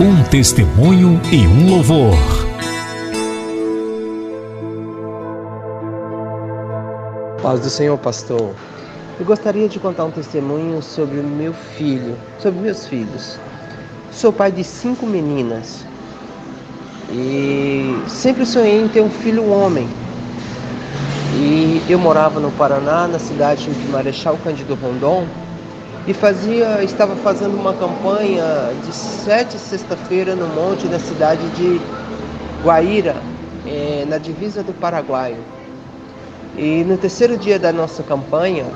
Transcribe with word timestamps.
Um 0.00 0.24
testemunho 0.24 1.20
e 1.30 1.46
um 1.46 1.70
louvor. 1.70 2.16
Paz 7.42 7.60
do 7.60 7.68
Senhor, 7.68 7.98
pastor. 7.98 8.54
Eu 9.20 9.26
gostaria 9.26 9.68
de 9.68 9.78
contar 9.78 10.04
um 10.04 10.10
testemunho 10.10 10.82
sobre 10.82 11.20
o 11.20 11.22
meu 11.22 11.52
filho, 11.52 12.16
sobre 12.38 12.60
meus 12.60 12.86
filhos. 12.86 13.38
Sou 14.10 14.32
pai 14.32 14.50
de 14.50 14.64
cinco 14.64 15.06
meninas 15.06 15.84
e 17.10 17.94
sempre 18.08 18.46
sonhei 18.46 18.82
em 18.82 18.88
ter 18.88 19.02
um 19.02 19.10
filho 19.10 19.48
homem. 19.50 19.88
E 21.34 21.82
eu 21.88 21.98
morava 21.98 22.40
no 22.40 22.50
Paraná, 22.52 23.06
na 23.06 23.18
cidade 23.18 23.70
de 23.70 23.88
Marechal 23.88 24.38
Cândido 24.42 24.74
Rondon, 24.74 25.26
e 26.06 26.12
fazia, 26.12 26.82
estava 26.82 27.14
fazendo 27.16 27.54
uma 27.54 27.72
campanha 27.74 28.44
de 28.84 28.92
sete 28.92 29.56
sexta-feira 29.56 30.34
no 30.34 30.48
monte 30.48 30.88
da 30.88 30.98
cidade 30.98 31.48
de 31.50 31.80
Guaíra, 32.64 33.14
é, 33.66 34.04
na 34.08 34.18
divisa 34.18 34.62
do 34.62 34.72
Paraguai. 34.72 35.36
E 36.58 36.82
no 36.84 36.98
terceiro 36.98 37.36
dia 37.36 37.58
da 37.58 37.72
nossa 37.72 38.02
campanha, 38.02 38.66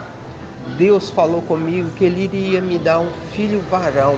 Deus 0.78 1.10
falou 1.10 1.42
comigo 1.42 1.90
que 1.96 2.04
Ele 2.04 2.24
iria 2.24 2.60
me 2.60 2.78
dar 2.78 3.00
um 3.00 3.10
filho 3.32 3.60
varão. 3.70 4.16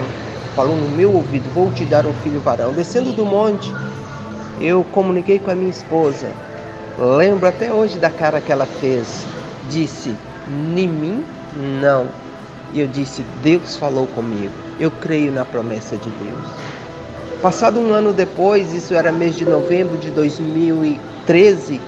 Falou 0.55 0.77
no 0.77 0.89
meu 0.89 1.13
ouvido: 1.15 1.49
Vou 1.55 1.71
te 1.73 1.85
dar 1.87 2.07
um 2.07 2.13
filho 2.15 2.41
varão. 2.41 2.73
Descendo 2.73 3.13
do 3.13 3.25
monte, 3.25 3.73
eu 4.61 4.85
comuniquei 4.93 5.39
com 5.39 5.51
a 5.51 5.55
minha 5.55 5.71
esposa. 5.71 6.29
Lembro 6.99 7.49
até 7.49 7.73
hoje 7.73 7.99
da 7.99 8.11
cara 8.11 8.41
que 8.41 8.53
ela 8.53 8.67
fez. 8.67 9.27
Disse: 9.71 10.15
Em 10.47 10.89
mim, 10.89 11.25
não. 11.81 12.28
E 12.73 12.81
eu 12.81 12.87
disse: 12.87 13.23
Deus 13.43 13.77
falou 13.77 14.07
comigo. 14.09 14.53
Eu 14.79 14.91
creio 14.91 15.33
na 15.33 15.45
promessa 15.45 15.97
de 15.97 16.11
Deus. 16.11 16.69
Passado 17.43 17.79
um 17.79 17.93
ano 17.93 18.13
depois, 18.13 18.73
isso 18.73 18.95
era 18.95 19.13
mês 19.13 19.37
de 19.37 19.45
novembro 19.45 19.97
de 19.97 20.11
2013, 20.11 21.81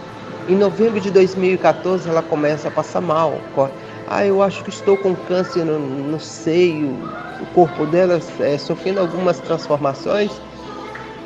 em 0.48 0.54
novembro 0.56 1.00
de 1.00 1.10
2014 1.10 2.08
ela 2.08 2.22
começa 2.22 2.68
a 2.68 2.70
passar 2.70 3.00
mal. 3.00 3.34
Ah, 4.08 4.24
eu 4.24 4.42
acho 4.42 4.62
que 4.64 4.70
estou 4.70 4.96
com 4.96 5.14
câncer 5.14 5.64
no, 5.64 5.78
no 5.78 6.20
seio, 6.20 6.88
o 7.40 7.46
corpo 7.54 7.84
dela 7.86 8.20
é, 8.40 8.58
sofrendo 8.58 9.00
algumas 9.00 9.38
transformações. 9.40 10.30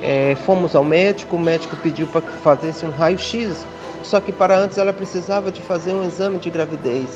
É, 0.02 0.34
fomos 0.44 0.74
ao 0.74 0.84
médico, 0.84 1.36
o 1.36 1.40
médico 1.40 1.76
pediu 1.76 2.06
para 2.06 2.20
que 2.20 2.32
fizesse 2.32 2.84
um 2.84 2.90
raio-x, 2.90 3.66
só 4.02 4.20
que 4.20 4.32
para 4.32 4.58
antes 4.58 4.76
ela 4.76 4.92
precisava 4.92 5.50
de 5.50 5.62
fazer 5.62 5.92
um 5.92 6.04
exame 6.04 6.38
de 6.38 6.50
gravidez. 6.50 7.08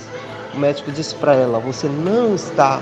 O 0.58 0.60
médico 0.60 0.90
disse 0.90 1.14
para 1.14 1.36
ela: 1.36 1.60
Você 1.60 1.86
não 1.86 2.34
está 2.34 2.80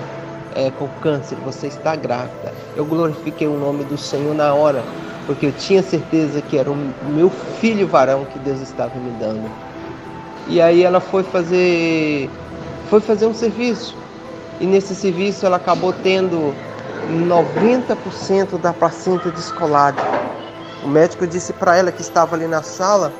é, 0.55 0.71
com 0.71 0.89
câncer, 1.03 1.37
você 1.45 1.67
está 1.67 1.95
grávida. 1.95 2.51
Eu 2.75 2.87
glorifiquei 2.87 3.47
o 3.47 3.59
nome 3.59 3.85
do 3.85 3.99
Senhor 3.99 4.35
na 4.35 4.55
hora, 4.55 4.83
porque 5.27 5.45
eu 5.45 5.53
tinha 5.53 5.83
certeza 5.83 6.41
que 6.41 6.57
era 6.57 6.71
o 6.71 6.77
meu 7.11 7.29
filho 7.61 7.87
varão 7.87 8.25
que 8.25 8.39
Deus 8.39 8.63
estava 8.63 8.99
me 8.99 9.11
dando. 9.21 9.47
E 10.49 10.59
aí 10.59 10.85
ela 10.85 11.01
foi 11.01 11.23
fazer, 11.23 12.31
foi 12.89 12.99
fazer 12.99 13.27
um 13.27 13.35
serviço. 13.35 13.95
E 14.59 14.65
nesse 14.65 14.95
serviço 14.95 15.45
ela 15.45 15.59
acabou 15.59 15.93
tendo 16.03 16.55
90% 17.29 18.59
da 18.59 18.73
placenta 18.73 19.31
descolada. 19.31 20.01
O 20.83 20.89
médico 20.89 21.27
disse 21.27 21.53
para 21.53 21.77
ela 21.77 21.93
que 21.93 22.01
estava 22.01 22.37
ali 22.37 22.47
na 22.47 22.63
sala, 22.63 23.13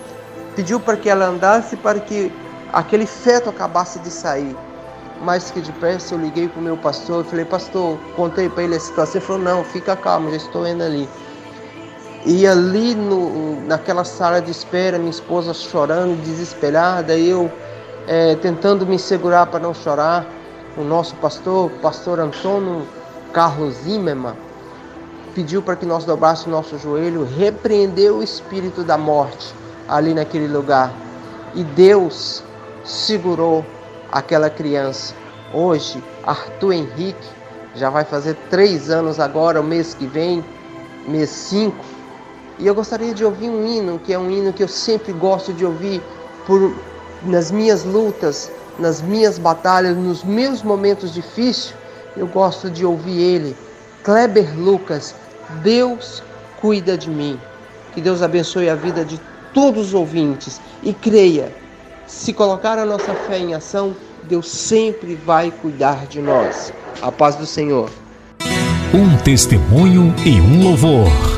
pediu 0.55 0.81
para 0.81 0.97
que 0.97 1.11
ela 1.11 1.27
andasse 1.27 1.77
para 1.77 2.01
que 2.01 2.33
aquele 2.73 3.07
feto 3.07 3.51
acabasse 3.51 3.99
de 4.01 4.11
sair. 4.11 4.57
Mais 5.23 5.51
que 5.51 5.61
depressa 5.61 6.15
eu 6.15 6.19
liguei 6.19 6.49
para 6.49 6.61
o 6.61 6.63
meu 6.63 6.77
pastor 6.77 7.25
e 7.25 7.29
falei, 7.29 7.45
pastor, 7.45 7.99
contei 8.15 8.49
para 8.49 8.65
ele 8.65 8.77
a 8.77 8.81
situação. 8.81 9.17
Ele 9.17 9.25
falou, 9.27 9.43
não, 9.43 9.65
fica 9.65 9.97
calmo, 9.97 10.31
já 10.31 10.37
estou 10.37 10.67
indo 10.67 10.83
ali. 10.83 11.09
E 12.27 12.47
ali 12.47 12.95
no, 12.95 13.61
naquela 13.67 14.05
sala 14.05 14.43
de 14.43 14.51
espera, 14.51 14.99
minha 14.99 15.11
esposa 15.11 15.55
chorando, 15.55 16.21
desesperada, 16.23 17.17
eu 17.17 17.51
é, 18.07 18.35
tentando 18.37 18.87
me 18.87 18.99
segurar 18.99 19.47
para 19.47 19.61
não 19.61 19.73
chorar. 19.73 20.27
O 20.77 20.83
nosso 20.83 21.15
pastor, 21.17 21.67
o 21.67 21.71
pastor 21.79 22.21
Antônio 22.21 22.87
Carlos 23.33 23.75
Zimmermann, 23.77 24.35
pediu 25.35 25.63
para 25.63 25.77
que 25.77 25.87
nós 25.87 26.05
dobrássemos 26.05 26.51
nosso 26.51 26.79
joelho, 26.79 27.25
repreendeu 27.25 28.19
o 28.19 28.23
espírito 28.23 28.83
da 28.83 28.99
morte 28.99 29.55
ali 29.89 30.13
naquele 30.13 30.49
lugar. 30.49 30.93
E 31.55 31.63
Deus 31.63 32.43
segurou 32.87 33.65
aquela 34.11 34.49
criança. 34.49 35.15
Hoje, 35.53 36.03
Arthur 36.25 36.73
Henrique 36.73 37.29
já 37.75 37.91
vai 37.91 38.05
fazer 38.05 38.37
três 38.49 38.89
anos 38.89 39.21
agora, 39.21 39.61
o 39.61 39.65
mês 39.65 39.93
que 39.95 40.07
vem, 40.07 40.45
mês 41.07 41.29
5. 41.29 41.77
E 42.59 42.67
eu 42.67 42.75
gostaria 42.75 43.13
de 43.13 43.25
ouvir 43.25 43.51
um 43.51 43.67
hino, 43.67 43.99
que 43.99 44.13
é 44.13 44.19
um 44.19 44.31
hino 44.31 44.53
que 44.53 44.63
eu 44.63 44.69
sempre 44.69 45.13
gosto 45.13 45.53
de 45.53 45.65
ouvir 45.65 46.03
por, 46.47 46.75
nas 47.23 47.51
minhas 47.51 47.85
lutas, 47.85 48.51
nas 48.79 49.03
minhas 49.03 49.39
batalhas, 49.39 49.97
nos 49.97 50.25
meus 50.25 50.63
momentos 50.63 51.13
difíceis. 51.13 51.75
Eu 52.17 52.27
gosto 52.27 52.71
de 52.71 52.87
ouvir 52.87 53.21
ele. 53.21 53.57
Kleber 54.03 54.59
Lucas, 54.59 55.15
Deus 55.63 56.23
cuida 56.61 56.97
de 56.97 57.11
mim. 57.11 57.39
Que 57.93 58.01
Deus 58.01 58.23
abençoe 58.23 58.71
a 58.71 58.75
vida 58.75 59.05
de 59.05 59.21
todos 59.53 59.89
os 59.89 59.95
ouvintes 59.95 60.61
e 60.83 60.95
creia 60.95 61.53
se 62.07 62.33
colocar 62.33 62.79
a 62.79 62.85
nossa 62.85 63.15
fé 63.15 63.39
em 63.39 63.55
ação, 63.55 63.95
Deus 64.25 64.49
sempre 64.49 65.15
vai 65.15 65.51
cuidar 65.51 66.07
de 66.07 66.21
nós. 66.21 66.73
A 67.03 67.13
paz 67.13 67.37
do 67.37 67.47
Senhor. 67.47 67.91
Um 68.95 69.17
testemunho 69.19 70.15
e 70.25 70.41
um 70.41 70.65
louvor. 70.65 71.36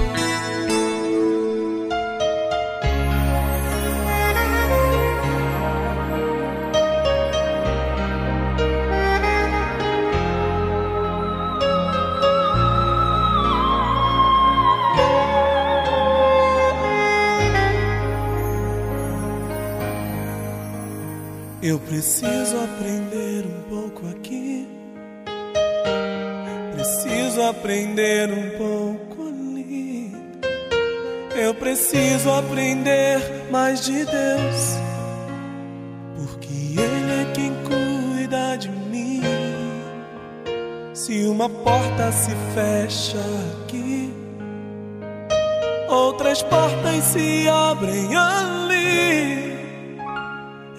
Se 47.78 47.84
abrem 47.84 48.16
ali. 48.16 49.58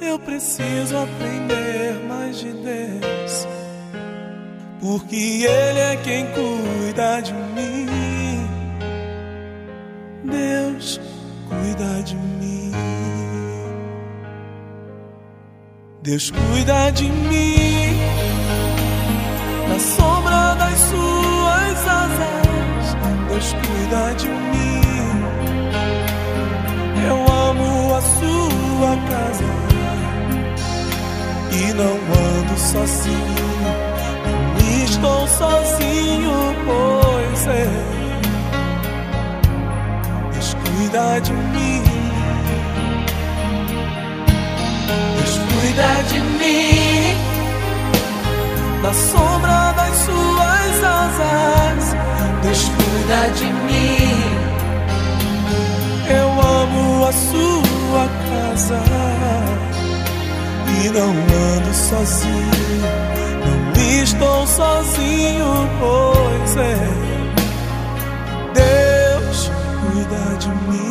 Eu 0.01 0.19
preciso 0.19 0.97
aprender 0.97 1.93
mais 2.07 2.39
de 2.39 2.51
Deus, 2.51 3.47
porque 4.79 5.45
Ele 5.45 5.79
é 5.79 5.95
quem 6.03 6.25
cuida 6.27 7.21
de 7.21 7.33
mim. 7.33 7.87
Deus 10.23 10.99
cuida 11.47 12.03
de 12.03 12.15
mim. 12.15 12.71
Deus 16.01 16.31
cuida 16.31 16.91
de 16.91 17.03
mim 17.03 17.78
sua 28.01 28.97
casa 29.09 29.43
e 31.51 31.73
não 31.73 31.95
ando 31.95 32.57
sozinho, 32.57 33.49
estou 34.85 35.27
sozinho, 35.27 36.55
pois 36.65 37.47
é. 37.47 37.67
Deus 40.31 40.53
cuida 40.53 41.19
de 41.21 41.33
mim, 41.33 41.83
Deus 45.17 45.37
cuida 45.37 46.03
de 46.09 46.19
mim, 46.39 47.15
na 48.81 48.93
sombra 48.93 49.73
das 49.73 49.95
suas 49.97 50.83
asas. 50.83 51.95
Deus 52.41 52.63
cuida 52.69 53.29
de 53.35 53.45
mim, 53.45 54.28
amo 56.69 57.05
a 57.05 57.11
sua 57.11 58.07
casa 58.29 58.81
e 60.81 60.89
não 60.89 61.09
ando 61.09 61.73
sozinho, 61.73 62.81
não 63.45 64.03
estou 64.03 64.47
sozinho, 64.47 65.69
pois 65.79 66.57
é. 66.57 67.09
cuida 69.81 70.37
de 70.37 70.49
mim. 70.49 70.89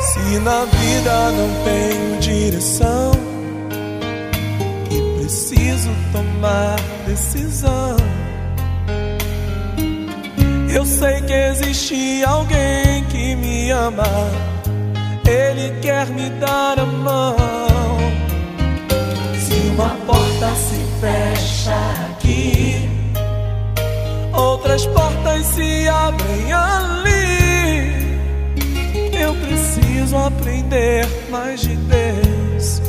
Se 0.00 0.38
na 0.40 0.64
vida 0.64 1.30
não 1.32 1.50
tenho 1.64 2.20
direção 2.20 3.12
e 4.90 5.18
preciso 5.20 5.90
tomar 6.12 6.76
decisão, 7.06 7.96
eu 10.74 10.84
sei 10.84 11.20
que 11.22 11.32
existe 11.32 12.24
alguém 12.24 13.04
que 13.04 13.36
me 13.36 13.70
ama. 13.70 14.02
Ele 15.24 15.80
quer 15.80 16.06
me 16.08 16.28
dar 16.40 16.78
a 16.80 16.84
mão. 16.84 17.36
Se 19.38 19.54
uma 19.70 19.90
porta 20.04 20.52
se 20.56 20.84
fecha 21.00 21.76
aqui, 22.10 22.88
outras 24.32 24.84
portas 24.86 25.46
se 25.46 25.86
abrem 25.88 26.52
ali. 26.52 27.14
Eu 29.12 29.32
preciso 29.36 30.16
aprender 30.16 31.06
mais 31.30 31.60
de 31.60 31.76
Deus, 31.76 32.82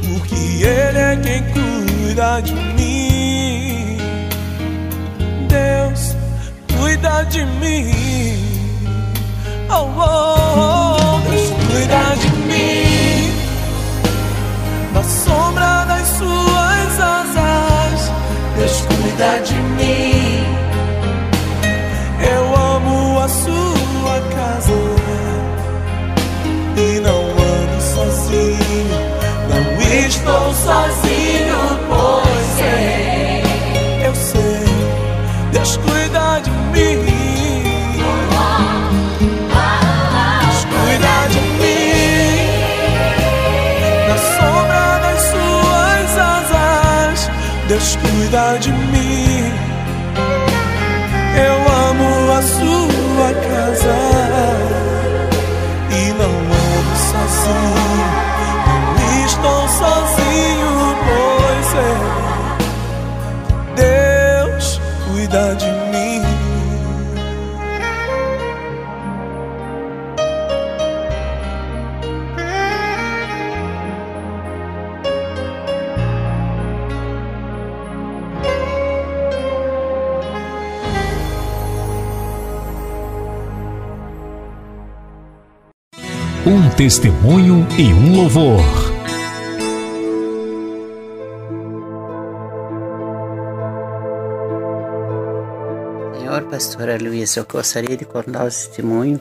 porque 0.00 0.64
Ele 0.64 0.98
é 0.98 1.16
quem 1.22 1.42
cuida 1.52 2.40
de 2.40 2.54
mim. 2.54 3.98
Deus 5.48 6.11
cuida 6.92 7.24
de 7.24 7.44
mim. 7.46 8.36
Oh, 9.70 9.88
oh, 9.96 10.36
oh, 10.58 11.30
Deus 11.30 11.50
cuida 11.50 12.14
de 12.20 12.30
mim. 12.48 13.32
Na 14.92 15.02
sombra 15.02 15.84
das 15.86 16.06
suas 16.18 17.00
asas, 17.00 18.12
Deus 18.56 18.82
cuida 18.82 19.40
de 19.40 19.54
mim. 19.54 20.44
Eu 22.20 22.56
amo 22.56 23.20
a 23.20 23.28
sua 23.28 24.20
casa 24.36 24.72
e 26.76 27.00
não 27.00 27.22
ando 27.30 27.80
sozinho. 27.80 29.00
Não 29.48 29.62
estou 30.06 30.54
sozinho, 30.54 31.58
pois 31.88 32.46
sei. 32.58 33.42
Eu 34.06 34.14
sei, 34.14 34.64
Deus 35.52 35.76
cuida 35.78 36.01
Deus 47.72 47.96
cuida 47.96 48.58
de 48.58 48.70
mim. 48.70 49.31
Testemunho 86.82 87.64
e 87.78 87.94
um 87.94 88.16
louvor. 88.16 88.60
Senhor, 96.18 96.42
pastora 96.50 96.98
Luísa, 97.00 97.38
eu 97.38 97.46
gostaria 97.48 97.96
de 97.96 98.04
contar 98.04 98.42
o 98.42 98.46
testemunho 98.46 99.20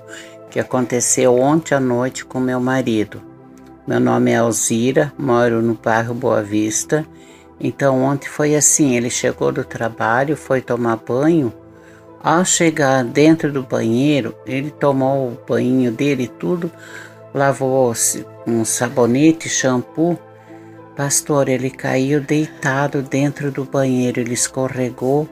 que 0.49 0.59
aconteceu 0.59 1.39
ontem 1.39 1.75
à 1.75 1.79
noite 1.79 2.25
com 2.25 2.39
meu 2.39 2.59
marido. 2.59 3.21
Meu 3.85 3.99
nome 3.99 4.31
é 4.31 4.37
Alzira, 4.37 5.13
moro 5.15 5.61
no 5.61 5.75
bairro 5.75 6.15
Boa 6.15 6.41
Vista. 6.41 7.05
Então 7.59 8.01
ontem 8.01 8.27
foi 8.27 8.55
assim, 8.55 8.95
ele 8.95 9.11
chegou 9.11 9.51
do 9.51 9.63
trabalho, 9.63 10.35
foi 10.35 10.61
tomar 10.61 10.95
banho. 10.95 11.53
Ao 12.23 12.43
chegar 12.43 13.03
dentro 13.03 13.51
do 13.51 13.61
banheiro, 13.61 14.33
ele 14.47 14.71
tomou 14.71 15.27
o 15.27 15.37
banho 15.47 15.91
dele 15.91 16.23
e 16.23 16.27
tudo, 16.27 16.71
lavou 17.33 17.93
um 18.45 18.65
sabonete, 18.65 19.49
shampoo. 19.49 20.19
Pastor, 20.95 21.49
ele 21.49 21.69
caiu 21.69 22.21
deitado 22.21 23.01
dentro 23.01 23.51
do 23.51 23.63
banheiro, 23.63 24.19
ele 24.19 24.33
escorregou 24.33 25.27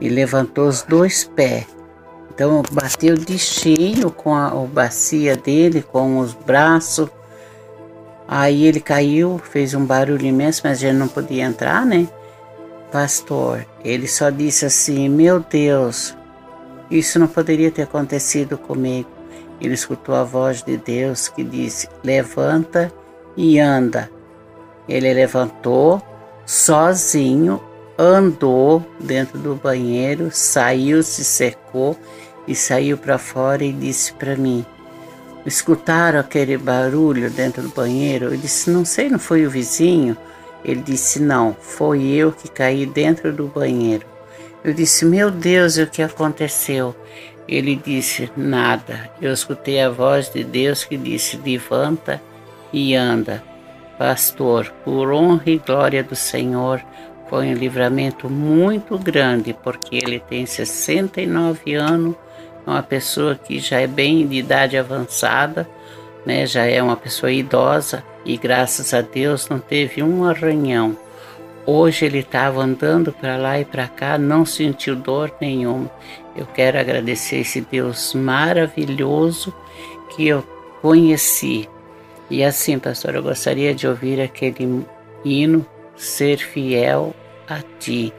e 0.00 0.08
levantou 0.08 0.68
os 0.68 0.82
dois 0.82 1.24
pés. 1.24 1.66
Então 2.32 2.62
bateu 2.72 3.16
de 3.16 3.38
cheio 3.38 4.10
com 4.10 4.34
a, 4.34 4.48
a 4.48 4.66
bacia 4.66 5.36
dele, 5.36 5.82
com 5.82 6.18
os 6.18 6.32
braços. 6.32 7.08
Aí 8.26 8.64
ele 8.64 8.80
caiu, 8.80 9.38
fez 9.38 9.74
um 9.74 9.84
barulho 9.84 10.24
imenso, 10.24 10.62
mas 10.64 10.82
ele 10.82 10.96
não 10.96 11.08
podia 11.08 11.44
entrar, 11.44 11.84
né? 11.84 12.08
Pastor, 12.92 13.66
ele 13.84 14.06
só 14.06 14.30
disse 14.30 14.64
assim: 14.64 15.08
Meu 15.08 15.40
Deus, 15.40 16.16
isso 16.90 17.18
não 17.18 17.26
poderia 17.26 17.70
ter 17.70 17.82
acontecido 17.82 18.56
comigo. 18.56 19.19
Ele 19.60 19.74
escutou 19.74 20.14
a 20.14 20.24
voz 20.24 20.62
de 20.62 20.76
Deus 20.76 21.28
que 21.28 21.44
disse: 21.44 21.88
Levanta 22.02 22.92
e 23.36 23.58
anda. 23.58 24.10
Ele 24.88 25.12
levantou 25.12 26.02
sozinho, 26.46 27.62
andou 27.98 28.84
dentro 28.98 29.38
do 29.38 29.54
banheiro, 29.54 30.30
saiu, 30.32 31.02
se 31.02 31.24
secou 31.24 31.96
e 32.48 32.54
saiu 32.54 32.96
para 32.96 33.18
fora 33.18 33.62
e 33.62 33.72
disse 33.72 34.12
para 34.14 34.36
mim: 34.36 34.64
Escutaram 35.44 36.18
aquele 36.18 36.56
barulho 36.56 37.30
dentro 37.30 37.62
do 37.62 37.68
banheiro? 37.68 38.26
Eu 38.26 38.36
disse: 38.36 38.70
Não 38.70 38.84
sei, 38.84 39.08
não 39.08 39.18
foi 39.18 39.46
o 39.46 39.50
vizinho? 39.50 40.16
Ele 40.64 40.82
disse: 40.82 41.20
Não, 41.20 41.56
foi 41.60 42.04
eu 42.06 42.32
que 42.32 42.48
caí 42.48 42.86
dentro 42.86 43.32
do 43.32 43.46
banheiro. 43.46 44.06
Eu 44.62 44.74
disse: 44.74 45.04
Meu 45.04 45.30
Deus, 45.30 45.78
o 45.78 45.86
que 45.86 46.02
aconteceu? 46.02 46.94
Ele 47.50 47.74
disse: 47.74 48.30
Nada. 48.36 49.10
Eu 49.20 49.32
escutei 49.32 49.80
a 49.80 49.90
voz 49.90 50.30
de 50.30 50.44
Deus 50.44 50.84
que 50.84 50.96
disse: 50.96 51.36
Levanta 51.36 52.22
e 52.72 52.94
anda. 52.94 53.42
Pastor, 53.98 54.72
por 54.84 55.12
honra 55.12 55.42
e 55.46 55.58
glória 55.58 56.04
do 56.04 56.14
Senhor, 56.14 56.80
foi 57.28 57.48
um 57.48 57.54
livramento 57.54 58.30
muito 58.30 58.96
grande, 58.96 59.52
porque 59.52 59.96
ele 59.96 60.20
tem 60.20 60.46
69 60.46 61.74
anos, 61.74 62.14
é 62.66 62.70
uma 62.70 62.82
pessoa 62.82 63.34
que 63.34 63.58
já 63.58 63.80
é 63.80 63.86
bem 63.86 64.26
de 64.26 64.36
idade 64.36 64.78
avançada, 64.78 65.68
né? 66.24 66.46
já 66.46 66.64
é 66.64 66.82
uma 66.82 66.96
pessoa 66.96 67.30
idosa 67.30 68.02
e 68.24 68.36
graças 68.36 68.94
a 68.94 69.00
Deus 69.00 69.48
não 69.48 69.58
teve 69.58 70.02
um 70.02 70.24
arranhão. 70.24 70.96
Hoje 71.66 72.06
ele 72.06 72.18
estava 72.18 72.62
andando 72.62 73.12
para 73.12 73.36
lá 73.36 73.60
e 73.60 73.64
para 73.64 73.86
cá, 73.86 74.16
não 74.16 74.46
sentiu 74.46 74.96
dor 74.96 75.32
nenhuma. 75.40 75.90
Eu 76.40 76.46
quero 76.46 76.80
agradecer 76.80 77.40
esse 77.40 77.60
Deus 77.60 78.14
maravilhoso 78.14 79.52
que 80.08 80.26
eu 80.26 80.42
conheci. 80.80 81.68
E 82.30 82.42
assim, 82.42 82.78
pastor, 82.78 83.14
eu 83.14 83.22
gostaria 83.22 83.74
de 83.74 83.86
ouvir 83.86 84.22
aquele 84.22 84.86
hino, 85.22 85.66
ser 85.94 86.38
fiel 86.38 87.14
a 87.46 87.60
ti, 87.78 88.10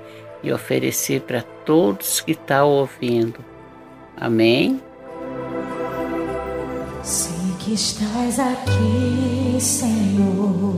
e 0.44 0.54
oferecer 0.54 1.22
para 1.22 1.42
todos 1.42 2.22
que 2.22 2.34
estão 2.34 2.46
tá 2.46 2.64
ouvindo. 2.64 3.44
Amém? 4.16 4.80
Sei 7.02 7.56
que 7.58 7.74
estás 7.74 8.40
aqui, 8.40 9.60
Senhor. 9.60 10.70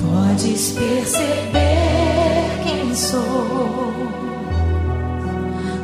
Podes 0.00 0.72
perceber 0.72 1.60
quem 2.64 2.94
sou. 2.94 4.23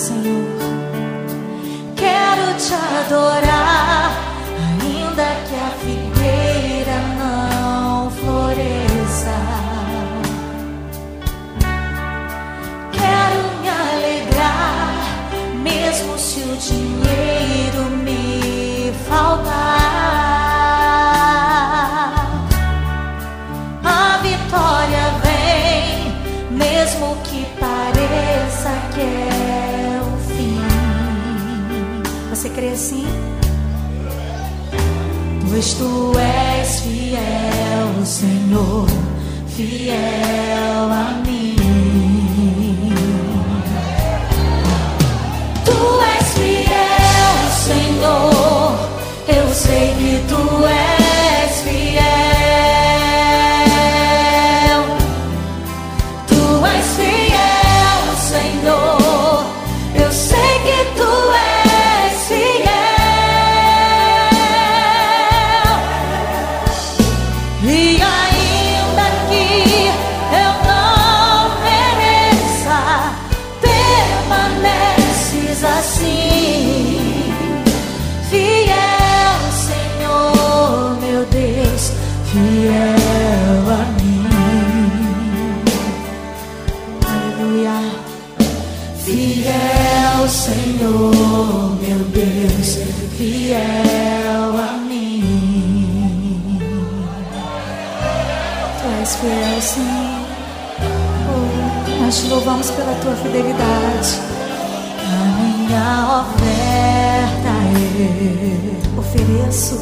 Senhor. 0.00 0.46
Quero 1.94 2.56
te 2.56 2.74
adorar. 2.74 4.09
Senhor, 38.50 38.88
fiel 39.46 40.49
Fiel, 89.10 90.28
Senhor, 90.28 91.10
meu 91.82 91.98
Deus, 92.14 92.78
fiel 93.18 94.56
a 94.56 94.76
mim. 94.86 96.60
Tu 98.80 98.86
és 99.00 99.16
fiel, 99.16 99.60
Senhor. 99.60 100.20
Oh, 101.28 102.04
nós 102.04 102.18
te 102.20 102.28
louvamos 102.28 102.70
pela 102.70 102.94
tua 103.02 103.16
fidelidade. 103.16 104.20
A 105.10 105.24
minha 105.40 106.22
oferta 106.22 107.52
eu 107.98 109.00
ofereço, 109.00 109.74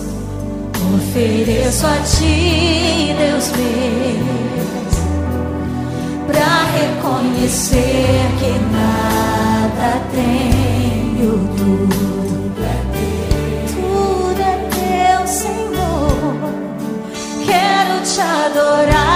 ofereço 0.97 1.87
a 1.87 1.97
ti, 1.99 3.15
Deus 3.19 3.53
meu 3.53 4.39
pra 6.29 6.65
reconhecer 6.73 8.27
que 8.39 8.51
nada 8.73 9.18
tenho, 10.13 11.33
tudo 11.57 12.63
é 12.65 12.79
teu, 12.95 13.67
tudo 13.75 14.41
é 14.41 14.57
teu, 14.75 15.21
Senhor. 15.27 16.37
Quero 17.47 17.95
te 18.03 18.21
adorar, 18.21 19.08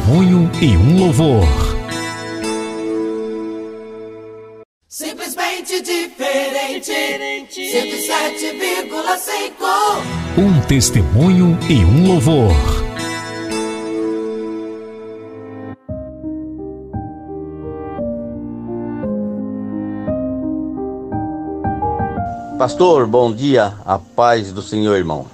testemunho 0.00 0.50
e 0.62 0.76
um 0.76 0.98
louvor. 0.98 1.42
Simplesmente 4.88 5.80
diferente. 5.82 6.92
107,5. 7.50 10.38
Um 10.38 10.60
testemunho 10.62 11.58
e 11.68 11.84
um 11.84 12.08
louvor. 12.08 12.50
Pastor, 22.58 23.06
bom 23.06 23.30
dia, 23.32 23.74
a 23.84 23.98
paz 23.98 24.50
do 24.52 24.62
Senhor, 24.62 24.96
irmão. 24.96 25.26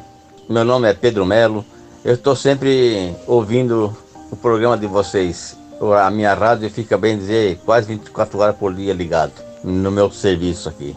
Meu 0.49 0.65
nome 0.65 0.89
é 0.89 0.95
Pedro 0.95 1.25
Melo. 1.25 1.65
Eu 2.05 2.15
estou 2.15 2.35
sempre 2.37 3.15
ouvindo 3.27 3.97
o 4.30 4.37
programa 4.37 4.76
de 4.76 4.87
vocês. 4.87 5.56
A 6.02 6.11
minha 6.11 6.33
rádio 6.35 6.71
fica, 6.71 6.97
bem 6.97 7.18
dizer, 7.18 7.61
quase 7.64 7.87
24 7.88 8.38
horas 8.38 8.56
por 8.56 8.73
dia 8.75 8.95
ligado 8.95 9.33
no 9.62 9.90
meu 9.90 10.11
serviço 10.11 10.68
aqui. 10.68 10.97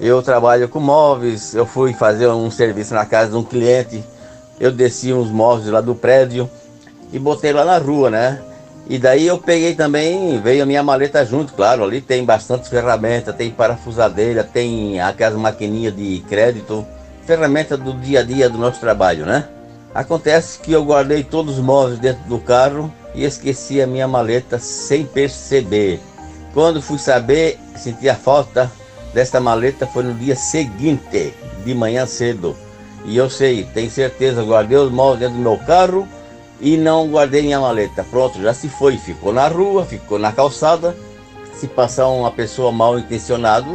Eu 0.00 0.22
trabalho 0.22 0.68
com 0.68 0.80
móveis, 0.80 1.54
eu 1.54 1.66
fui 1.66 1.92
fazer 1.92 2.28
um 2.28 2.50
serviço 2.50 2.94
na 2.94 3.04
casa 3.04 3.32
de 3.32 3.36
um 3.36 3.42
cliente, 3.42 4.02
eu 4.58 4.70
desci 4.70 5.12
uns 5.12 5.30
móveis 5.30 5.68
lá 5.68 5.80
do 5.80 5.94
prédio 5.94 6.48
e 7.12 7.18
botei 7.18 7.52
lá 7.52 7.64
na 7.64 7.78
rua, 7.78 8.08
né? 8.08 8.40
E 8.88 8.98
daí 8.98 9.26
eu 9.26 9.38
peguei 9.38 9.74
também, 9.74 10.40
veio 10.40 10.62
a 10.62 10.66
minha 10.66 10.82
maleta 10.82 11.24
junto, 11.24 11.52
claro, 11.52 11.84
ali 11.84 12.00
tem 12.00 12.24
bastante 12.24 12.68
ferramenta, 12.68 13.32
tem 13.32 13.50
parafusadeira, 13.50 14.42
tem 14.42 15.00
aquelas 15.00 15.38
maquininhas 15.38 15.94
de 15.94 16.24
crédito, 16.28 16.86
ferramenta 17.26 17.76
do 17.76 17.92
dia 17.92 18.20
a 18.20 18.22
dia 18.22 18.48
do 18.48 18.58
nosso 18.58 18.80
trabalho, 18.80 19.26
né? 19.26 19.48
Acontece 19.94 20.60
que 20.60 20.72
eu 20.72 20.84
guardei 20.84 21.24
todos 21.24 21.58
os 21.58 21.64
móveis 21.64 21.98
dentro 21.98 22.22
do 22.24 22.38
carro 22.38 22.92
e 23.14 23.24
esqueci 23.24 23.82
a 23.82 23.86
minha 23.86 24.06
maleta 24.06 24.58
sem 24.58 25.04
perceber. 25.04 26.00
Quando 26.54 26.80
fui 26.80 26.98
saber, 26.98 27.58
senti 27.76 28.08
a 28.08 28.14
falta 28.14 28.70
desta 29.12 29.40
maleta 29.40 29.86
foi 29.88 30.04
no 30.04 30.14
dia 30.14 30.36
seguinte, 30.36 31.34
de 31.64 31.74
manhã 31.74 32.06
cedo. 32.06 32.56
E 33.04 33.16
eu 33.16 33.28
sei, 33.28 33.64
tenho 33.64 33.90
certeza, 33.90 34.44
guardei 34.44 34.78
os 34.78 34.92
móveis 34.92 35.20
dentro 35.20 35.36
do 35.36 35.42
meu 35.42 35.58
carro 35.58 36.06
e 36.60 36.76
não 36.76 37.08
guardei 37.08 37.42
minha 37.42 37.58
maleta. 37.58 38.04
Pronto, 38.04 38.40
já 38.40 38.54
se 38.54 38.68
foi, 38.68 38.96
ficou 38.96 39.32
na 39.32 39.48
rua, 39.48 39.84
ficou 39.84 40.18
na 40.18 40.30
calçada. 40.30 40.96
Se 41.54 41.66
passar 41.66 42.08
uma 42.08 42.30
pessoa 42.30 42.70
mal 42.70 42.98
intencionada, 42.98 43.66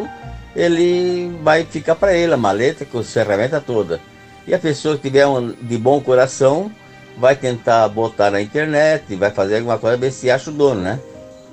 ele 0.55 1.37
vai 1.43 1.65
ficar 1.65 1.95
para 1.95 2.13
ele 2.13 2.33
a 2.33 2.37
maleta 2.37 2.85
com 2.85 2.99
as 2.99 3.11
ferramentas 3.11 3.63
todas. 3.65 3.99
E 4.47 4.53
a 4.53 4.59
pessoa 4.59 4.95
que 4.95 5.03
tiver 5.03 5.25
um, 5.25 5.51
de 5.51 5.77
bom 5.77 5.99
coração 5.99 6.71
vai 7.17 7.35
tentar 7.35 7.87
botar 7.89 8.29
na 8.31 8.41
internet, 8.41 9.15
vai 9.15 9.31
fazer 9.31 9.57
alguma 9.57 9.77
coisa, 9.77 9.97
ver 9.97 10.11
se 10.11 10.29
acha 10.29 10.49
o 10.49 10.53
dono, 10.53 10.81
né? 10.81 10.99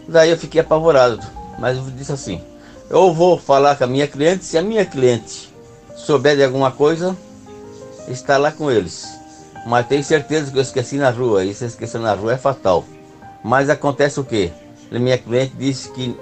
Daí 0.09 0.31
eu 0.31 0.37
fiquei 0.37 0.61
apavorado, 0.61 1.21
mas 1.59 1.77
eu 1.77 1.85
disse 1.85 2.13
assim: 2.13 2.41
eu 2.91 3.15
vou 3.15 3.39
falar 3.39 3.77
com 3.77 3.85
a 3.85 3.87
minha 3.87 4.07
cliente, 4.07 4.45
se 4.45 4.59
a 4.59 4.63
minha 4.63 4.85
cliente 4.85 5.51
souber 5.97 6.37
de 6.37 6.45
alguma 6.45 6.71
coisa, 6.71 7.17
está 8.09 8.37
lá 8.37 8.53
com 8.53 8.71
eles. 8.71 9.09
Mas 9.67 9.87
tenho 9.87 10.03
certeza 10.03 10.51
que 10.51 10.59
eu 10.59 10.63
esqueci 10.63 10.97
na 10.97 11.11
rua, 11.11 11.45
e 11.45 11.55
se 11.55 11.65
esquecer 11.65 12.01
na 12.01 12.13
rua 12.15 12.35
é 12.35 12.37
fatal. 12.37 12.85
Mas 13.43 13.71
acontece 13.71 14.21
o 14.21 14.25
que? 14.25 14.53
Minha 14.91 15.17
cliente 15.17 15.55
disse 15.57 15.89
que 15.91 16.15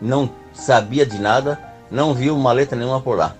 não 0.00 0.28
sabia 0.52 1.06
de 1.06 1.18
nada, 1.18 1.60
não 1.90 2.12
viu 2.14 2.36
maleta 2.36 2.74
nenhuma 2.74 3.00
por 3.00 3.16
lá. 3.16 3.36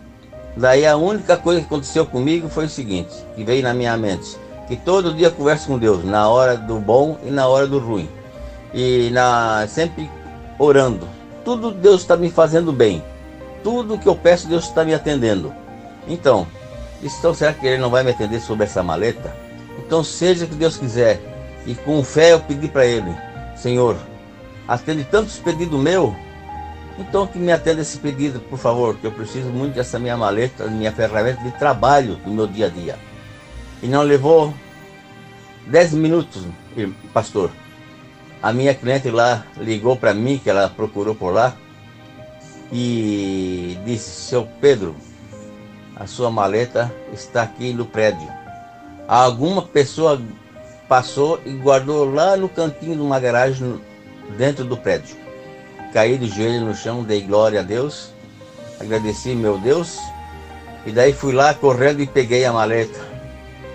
Daí 0.56 0.86
a 0.86 0.96
única 0.96 1.36
coisa 1.36 1.60
que 1.60 1.66
aconteceu 1.66 2.04
comigo 2.04 2.48
foi 2.48 2.66
o 2.66 2.68
seguinte, 2.68 3.14
que 3.34 3.44
veio 3.44 3.62
na 3.62 3.72
minha 3.72 3.96
mente, 3.96 4.36
que 4.66 4.76
todo 4.76 5.14
dia 5.14 5.30
converso 5.30 5.68
com 5.68 5.78
Deus, 5.78 6.04
na 6.04 6.28
hora 6.28 6.56
do 6.56 6.78
bom 6.78 7.18
e 7.24 7.30
na 7.30 7.46
hora 7.46 7.66
do 7.66 7.78
ruim. 7.78 8.08
E 8.74 9.10
na 9.10 9.66
sempre 9.68 10.10
orando. 10.58 11.08
Tudo 11.44 11.70
Deus 11.70 12.02
está 12.02 12.16
me 12.16 12.30
fazendo 12.30 12.72
bem. 12.72 13.02
Tudo 13.64 13.98
que 13.98 14.08
eu 14.08 14.14
peço 14.14 14.48
Deus 14.48 14.64
está 14.64 14.84
me 14.84 14.94
atendendo. 14.94 15.52
Então, 16.06 16.46
então 17.02 17.34
será 17.34 17.52
que 17.52 17.66
ele 17.66 17.78
não 17.78 17.90
vai 17.90 18.02
me 18.02 18.10
atender 18.10 18.40
sobre 18.40 18.64
essa 18.64 18.82
maleta? 18.82 19.34
Então 19.78 20.04
seja 20.04 20.46
que 20.46 20.54
Deus 20.54 20.76
quiser. 20.76 21.20
E 21.66 21.74
com 21.74 22.02
fé 22.02 22.32
eu 22.32 22.40
pedi 22.40 22.68
para 22.68 22.86
ele, 22.86 23.14
Senhor, 23.56 23.96
atende 24.66 25.04
tantos 25.04 25.38
pedidos 25.38 25.78
meu 25.78 26.14
então 27.00 27.26
que 27.26 27.38
me 27.38 27.50
atenda 27.50 27.80
esse 27.80 27.98
pedido, 27.98 28.40
por 28.40 28.58
favor, 28.58 28.94
que 28.96 29.06
eu 29.06 29.12
preciso 29.12 29.48
muito 29.48 29.74
dessa 29.74 29.98
minha 29.98 30.16
maleta, 30.16 30.66
minha 30.66 30.92
ferramenta 30.92 31.42
de 31.42 31.50
trabalho 31.52 32.16
do 32.16 32.30
meu 32.30 32.46
dia 32.46 32.66
a 32.66 32.68
dia. 32.68 32.98
E 33.82 33.88
não 33.88 34.02
levou 34.02 34.52
10 35.66 35.94
minutos, 35.94 36.44
pastor. 37.14 37.50
A 38.42 38.52
minha 38.52 38.74
cliente 38.74 39.10
lá 39.10 39.46
ligou 39.56 39.96
para 39.96 40.12
mim, 40.12 40.38
que 40.38 40.50
ela 40.50 40.68
procurou 40.68 41.14
por 41.14 41.32
lá, 41.32 41.56
e 42.70 43.78
disse: 43.86 44.28
Seu 44.28 44.46
Pedro, 44.60 44.94
a 45.96 46.06
sua 46.06 46.30
maleta 46.30 46.94
está 47.12 47.42
aqui 47.42 47.72
no 47.72 47.86
prédio. 47.86 48.28
Alguma 49.08 49.62
pessoa 49.62 50.20
passou 50.86 51.40
e 51.46 51.52
guardou 51.52 52.12
lá 52.12 52.36
no 52.36 52.48
cantinho 52.48 52.94
de 52.94 53.02
uma 53.02 53.18
garagem 53.18 53.80
dentro 54.36 54.64
do 54.64 54.76
prédio 54.76 55.29
caí 55.92 56.18
de 56.18 56.28
joelho 56.28 56.66
no 56.66 56.74
chão, 56.74 57.02
dei 57.02 57.22
glória 57.22 57.60
a 57.60 57.62
Deus, 57.62 58.10
agradeci 58.80 59.34
meu 59.34 59.58
Deus, 59.58 59.98
e 60.86 60.92
daí 60.92 61.12
fui 61.12 61.32
lá 61.32 61.52
correndo 61.52 62.00
e 62.00 62.06
peguei 62.06 62.44
a 62.44 62.52
maleta. 62.52 62.98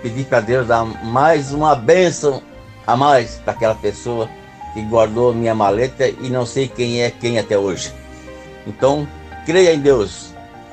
Pedi 0.02 0.24
para 0.24 0.40
Deus 0.40 0.66
dar 0.66 0.84
mais 0.84 1.52
uma 1.52 1.74
bênção 1.74 2.42
a 2.86 2.96
mais 2.96 3.36
para 3.44 3.52
aquela 3.52 3.74
pessoa 3.74 4.28
que 4.74 4.82
guardou 4.82 5.34
minha 5.34 5.54
maleta 5.54 6.08
e 6.08 6.28
não 6.28 6.44
sei 6.44 6.68
quem 6.68 7.02
é 7.02 7.10
quem 7.10 7.38
até 7.38 7.56
hoje. 7.56 7.92
Então, 8.66 9.06
creia 9.44 9.72
em 9.72 9.80
Deus. 9.80 10.32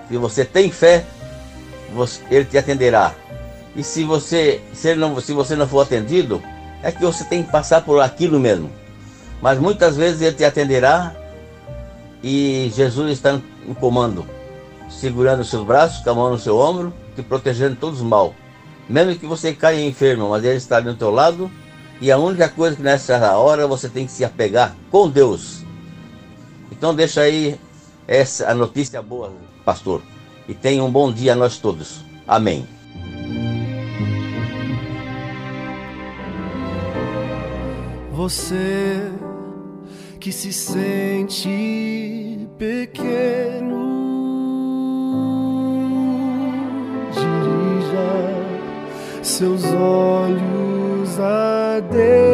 Se 0.10 0.18
você 0.18 0.44
tem 0.44 0.72
fé, 0.72 1.06
você, 1.94 2.22
Ele 2.30 2.46
te 2.46 2.58
atenderá. 2.58 3.14
E 3.76 3.84
se 3.84 4.04
você, 4.04 4.62
se, 4.74 4.94
não, 4.96 5.20
se 5.22 5.34
você 5.34 5.56
não 5.56 5.68
for 5.68 5.82
atendido, 5.82 6.44
é 6.82 6.92
que 6.92 7.02
você 7.02 7.24
tem 7.24 7.44
que 7.44 7.52
passar 7.52 7.82
por 7.82 8.02
aquilo 8.02 8.40
mesmo. 8.40 8.70
Mas 9.42 9.58
muitas 9.58 9.96
vezes 9.96 10.22
Ele 10.22 10.36
te 10.36 10.44
atenderá 10.44 11.16
e 12.24 12.72
Jesus 12.74 13.12
está 13.12 13.40
no 13.68 13.76
comando, 13.76 14.26
segurando 14.90 15.44
seus 15.44 15.66
braços, 15.66 16.02
com 16.02 16.10
a 16.10 16.16
mão 16.16 16.32
no 16.32 16.40
seu 16.40 16.58
ombro, 16.58 16.94
te 17.16 17.22
protegendo 17.22 17.76
de 17.76 17.82
todos 17.82 18.00
os 18.00 18.06
mal. 18.06 18.34
Mesmo 18.88 19.16
que 19.20 19.26
você 19.26 19.54
caia 19.54 19.86
enfermo, 19.86 20.30
mas 20.30 20.44
Ele 20.44 20.56
está 20.56 20.78
ali 20.78 20.86
do 20.86 20.96
teu 20.96 21.12
lado. 21.12 21.52
E 22.00 22.12
a 22.12 22.18
única 22.18 22.50
coisa 22.50 22.76
que 22.76 22.82
nessa 22.82 23.38
hora 23.38 23.68
você 23.68 23.90
tem 23.90 24.06
que 24.06 24.12
se 24.12 24.26
apegar 24.26 24.76
com 24.90 25.10
Deus. 25.10 25.64
Então 26.72 26.96
deixa 26.96 27.22
aí 27.22 27.60
essa 28.08 28.50
a 28.50 28.54
notícia 28.54 29.02
boa, 29.02 29.32
pastor. 29.64 30.02
E 30.48 30.54
tenha 30.54 30.84
um 30.84 30.92
bom 30.92 31.12
dia 31.12 31.34
a 31.34 31.36
nós 31.36 31.58
todos. 31.58 32.04
Amém. 32.28 32.68
Você 38.12 39.12
que 40.24 40.32
se 40.32 40.54
sente 40.54 41.50
pequeno. 42.58 43.84
Dirija 47.12 48.12
seus 49.22 49.66
olhos 49.66 51.20
a 51.20 51.82
Deus. 51.92 52.33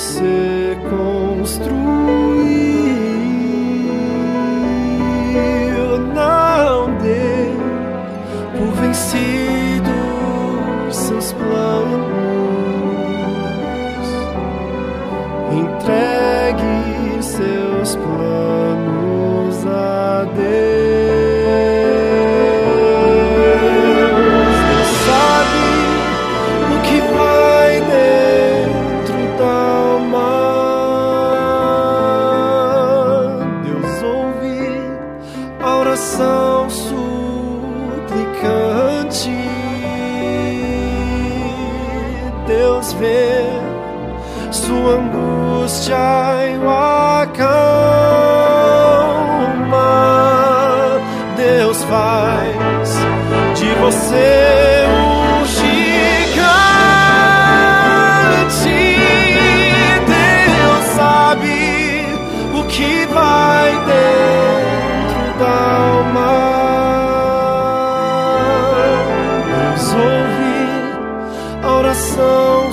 Você 0.00 0.78
construiu, 0.88 1.68
não 6.14 6.96
dê 6.96 7.52
por 8.56 8.72
vencidos 8.80 9.49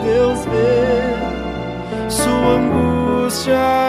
Deus 0.05 0.41
vê 0.47 2.11
sua 2.11 2.51
angústia. 2.59 3.86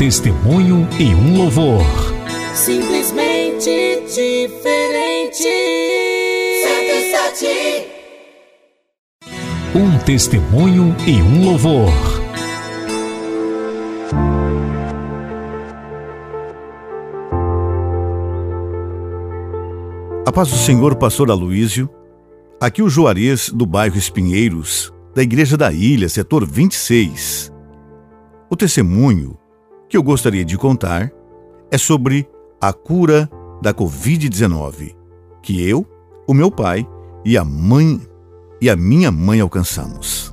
Testemunho 0.00 0.88
e 0.98 1.14
um 1.14 1.36
louvor. 1.36 1.84
Simplesmente 2.54 4.02
diferente. 4.06 5.44
107. 6.64 7.86
Um 9.74 9.98
testemunho 9.98 10.96
e 11.06 11.20
um 11.20 11.44
louvor. 11.44 11.92
A 20.26 20.32
paz 20.32 20.48
do 20.48 20.56
Senhor, 20.56 20.96
pastor 20.96 21.30
Aloísio. 21.30 21.90
Aqui 22.58 22.80
o 22.80 22.88
Juarez, 22.88 23.50
do 23.50 23.66
bairro 23.66 23.98
Espinheiros, 23.98 24.90
da 25.14 25.22
Igreja 25.22 25.58
da 25.58 25.70
Ilha, 25.70 26.08
setor 26.08 26.46
26. 26.46 27.52
O 28.48 28.56
testemunho 28.56 29.39
que 29.90 29.96
eu 29.96 30.02
gostaria 30.04 30.44
de 30.44 30.56
contar 30.56 31.10
é 31.68 31.76
sobre 31.76 32.28
a 32.60 32.72
cura 32.72 33.28
da 33.60 33.74
Covid-19, 33.74 34.94
que 35.42 35.68
eu, 35.68 35.84
o 36.28 36.32
meu 36.32 36.48
pai 36.48 36.86
e 37.24 37.36
a 37.36 37.44
mãe 37.44 38.00
e 38.60 38.70
a 38.70 38.76
minha 38.76 39.10
mãe 39.10 39.40
alcançamos. 39.40 40.32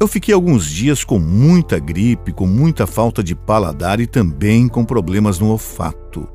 Eu 0.00 0.08
fiquei 0.08 0.32
alguns 0.32 0.64
dias 0.66 1.04
com 1.04 1.18
muita 1.18 1.78
gripe, 1.78 2.32
com 2.32 2.46
muita 2.46 2.86
falta 2.86 3.22
de 3.22 3.34
paladar 3.34 4.00
e 4.00 4.06
também 4.06 4.66
com 4.66 4.82
problemas 4.82 5.38
no 5.38 5.50
olfato. 5.50 6.26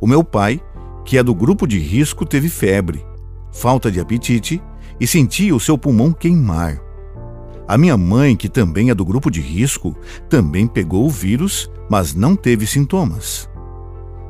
O 0.00 0.06
meu 0.06 0.22
pai, 0.22 0.60
que 1.04 1.18
é 1.18 1.22
do 1.22 1.34
grupo 1.34 1.66
de 1.66 1.78
risco, 1.78 2.24
teve 2.24 2.48
febre, 2.48 3.04
falta 3.50 3.90
de 3.90 3.98
apetite 3.98 4.62
e 5.00 5.06
sentia 5.06 5.56
o 5.56 5.60
seu 5.60 5.76
pulmão 5.76 6.12
queimar. 6.12 6.83
A 7.66 7.78
minha 7.78 7.96
mãe, 7.96 8.36
que 8.36 8.48
também 8.48 8.90
é 8.90 8.94
do 8.94 9.04
grupo 9.04 9.30
de 9.30 9.40
risco, 9.40 9.96
também 10.28 10.66
pegou 10.66 11.06
o 11.06 11.10
vírus, 11.10 11.70
mas 11.88 12.14
não 12.14 12.36
teve 12.36 12.66
sintomas. 12.66 13.48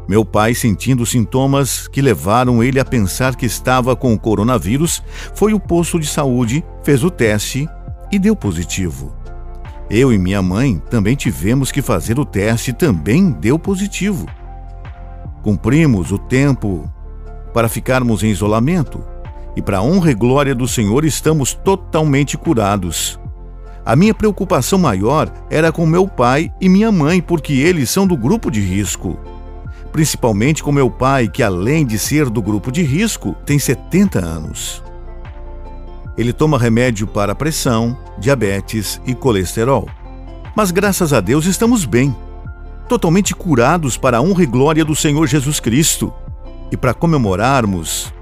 Meu 0.07 0.25
pai, 0.25 0.55
sentindo 0.55 1.07
sintomas 1.07 1.89
que 1.89 2.03
levaram 2.03 2.63
ele 2.63 2.79
a 2.79 2.85
pensar 2.85 3.35
que 3.35 3.47
estava 3.47 3.97
com 3.97 4.13
o 4.13 4.19
coronavírus, 4.19 5.03
foi 5.35 5.53
ao 5.53 5.61
posto 5.61 5.99
de 5.99 6.07
saúde, 6.07 6.63
fez 6.83 7.03
o 7.03 7.11
teste 7.11 7.67
e 8.13 8.19
deu 8.19 8.37
positivo. 8.37 9.15
Eu 9.91 10.13
e 10.13 10.19
minha 10.19 10.43
mãe 10.43 10.81
também 10.91 11.17
tivemos 11.17 11.73
que 11.73 11.83
fazer 11.83 12.19
o 12.19 12.25
teste 12.25 12.71
e 12.71 12.75
também 12.75 13.31
deu 13.31 13.59
positivo. 13.59 14.27
Cumprimos 15.43 16.13
o 16.13 16.19
tempo 16.19 16.91
para 17.53 17.69
ficarmos 17.69 18.23
em 18.23 18.31
isolamento 18.31 19.03
e, 19.57 19.63
para 19.63 19.83
honra 19.83 20.11
e 20.11 20.15
glória 20.15 20.55
do 20.55 20.67
Senhor, 20.69 21.05
estamos 21.05 21.55
totalmente 21.55 22.37
curados. 22.37 23.19
A 23.85 23.95
minha 23.95 24.15
preocupação 24.15 24.79
maior 24.79 25.31
era 25.51 25.71
com 25.71 25.85
meu 25.85 26.09
pai 26.09 26.51
e 26.59 26.71
minha 26.71 26.91
mãe, 26.91 27.21
porque 27.21 27.53
eles 27.53 27.91
são 27.91 28.07
do 28.07 28.17
grupo 28.17 28.51
de 28.51 28.61
risco. 28.61 29.19
Principalmente 29.93 30.63
com 30.63 30.73
meu 30.73 30.91
pai, 30.91 31.29
que 31.29 31.43
além 31.43 31.85
de 31.85 31.99
ser 31.99 32.31
do 32.31 32.41
grupo 32.41 32.73
de 32.73 32.83
risco, 32.83 33.37
tem 33.45 33.59
70 33.59 34.19
anos. 34.19 34.83
Ele 36.17 36.33
toma 36.33 36.59
remédio 36.59 37.07
para 37.07 37.35
pressão, 37.35 37.97
diabetes 38.19 39.01
e 39.05 39.15
colesterol. 39.15 39.87
Mas 40.57 40.71
graças 40.71 41.13
a 41.13 41.21
Deus 41.21 41.45
estamos 41.45 41.85
bem, 41.85 42.17
totalmente 42.89 43.35
curados 43.35 43.99
para 43.99 44.19
a 44.19 44.23
honra 44.23 44.45
e 44.45 44.47
glória 44.47 44.85
do 44.85 44.97
Senhor 44.97 45.27
Jesus 45.27 45.61
Cristo. 45.61 46.13
E 46.73 46.77
para 46.77 46.95
comemorarmos, 46.95 48.15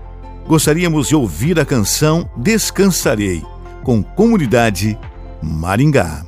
gostaríamos 0.46 1.08
de 1.08 1.14
ouvir 1.14 1.60
a 1.60 1.64
canção 1.64 2.28
Descansarei, 2.36 3.44
com 3.84 4.02
comunidade 4.02 4.98
Maringá. 5.42 6.24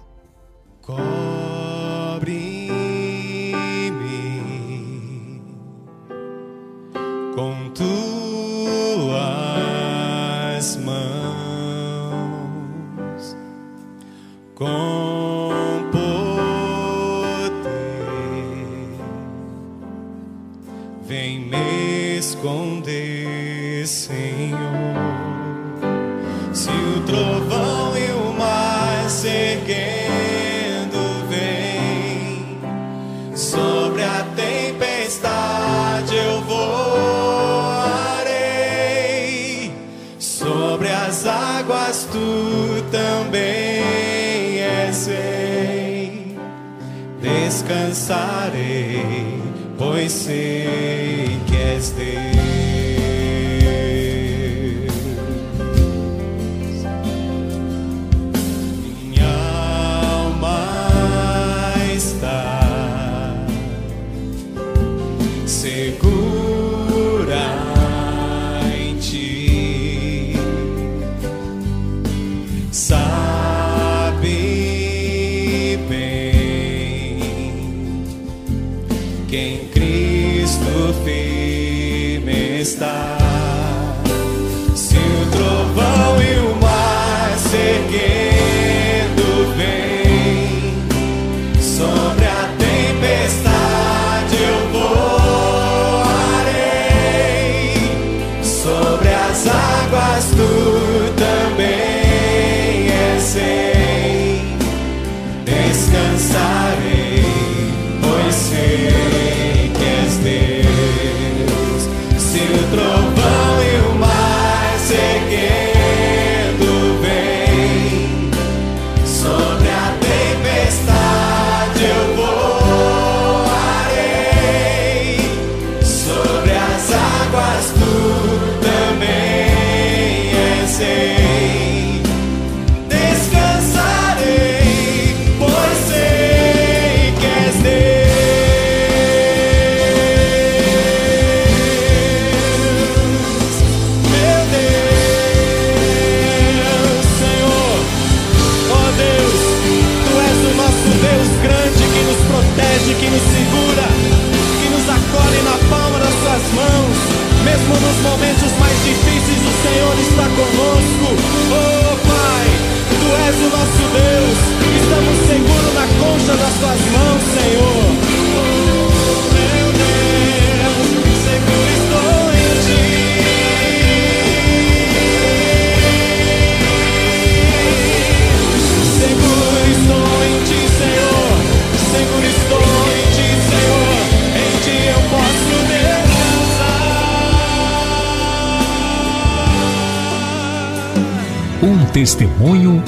Pois 50.05 50.29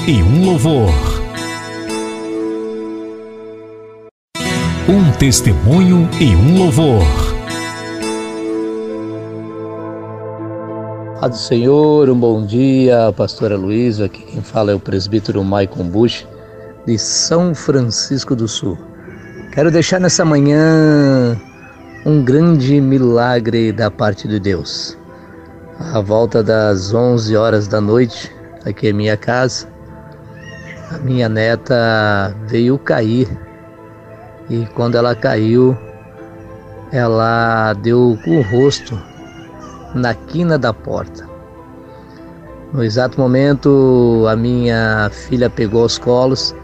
e 0.05 0.21
um 0.21 0.45
louvor. 0.45 0.89
Um 4.87 5.11
testemunho 5.17 6.09
e 6.19 6.35
um 6.35 6.59
louvor. 6.59 7.01
Paz 11.19 11.31
do 11.31 11.37
Senhor, 11.37 12.09
um 12.09 12.19
bom 12.19 12.45
dia, 12.45 13.11
pastora 13.15 13.57
Luísa, 13.57 14.05
aqui 14.05 14.21
quem 14.23 14.41
fala 14.41 14.71
é 14.71 14.75
o 14.75 14.79
presbítero 14.79 15.43
Maicon 15.43 15.85
Bush, 15.85 16.27
de 16.85 16.97
São 16.97 17.55
Francisco 17.55 18.35
do 18.35 18.47
Sul. 18.47 18.77
Quero 19.53 19.71
deixar 19.71 19.99
nessa 19.99 20.23
manhã 20.23 21.39
um 22.05 22.23
grande 22.23 22.79
milagre 22.79 23.71
da 23.71 23.89
parte 23.89 24.27
de 24.27 24.39
Deus. 24.39 24.97
À 25.79 25.99
volta 25.99 26.43
das 26.43 26.93
11 26.93 27.35
horas 27.35 27.67
da 27.67 27.81
noite, 27.81 28.31
aqui 28.65 28.89
em 28.89 28.93
minha 28.93 29.17
casa, 29.17 29.67
a 29.67 29.76
minha 31.03 31.27
neta 31.27 32.35
veio 32.47 32.77
cair 32.77 33.27
e 34.49 34.65
quando 34.73 34.95
ela 34.95 35.15
caiu, 35.15 35.77
ela 36.91 37.73
deu 37.73 38.17
com 38.23 38.39
o 38.39 38.41
rosto 38.41 38.99
na 39.93 40.13
quina 40.13 40.57
da 40.57 40.73
porta. 40.73 41.27
No 42.73 42.83
exato 42.83 43.19
momento, 43.19 44.25
a 44.29 44.35
minha 44.35 45.09
filha 45.11 45.49
pegou 45.49 45.85
os 45.85 45.97
colos 45.97 46.55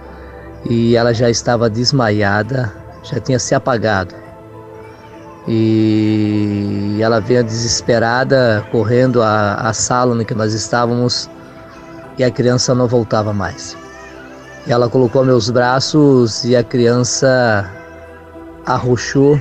e 0.70 0.96
ela 0.96 1.14
já 1.14 1.30
estava 1.30 1.70
desmaiada 1.70 2.84
já 3.04 3.20
tinha 3.20 3.38
se 3.38 3.54
apagado. 3.54 4.16
E 5.48 6.98
ela 7.02 7.20
veio 7.20 7.44
desesperada, 7.44 8.66
correndo 8.72 9.22
à, 9.22 9.56
à 9.56 9.74
sala 9.74 10.20
em 10.22 10.26
que 10.26 10.34
nós 10.34 10.54
estávamos, 10.54 11.30
e 12.18 12.24
a 12.24 12.32
criança 12.32 12.74
não 12.74 12.88
voltava 12.88 13.34
mais. 13.34 13.76
Ela 14.66 14.90
colocou 14.90 15.26
meus 15.26 15.50
braços 15.50 16.46
e 16.46 16.56
a 16.56 16.64
criança 16.64 17.70
arrochou 18.66 19.38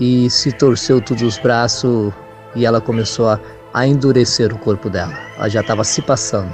e 0.00 0.28
se 0.28 0.50
torceu 0.50 1.00
todos 1.00 1.22
os 1.22 1.38
braços 1.38 2.12
e 2.56 2.66
ela 2.66 2.80
começou 2.80 3.28
a, 3.28 3.38
a 3.72 3.86
endurecer 3.86 4.52
o 4.52 4.58
corpo 4.58 4.90
dela. 4.90 5.12
Ela 5.38 5.48
já 5.48 5.60
estava 5.60 5.84
se 5.84 6.02
passando. 6.02 6.52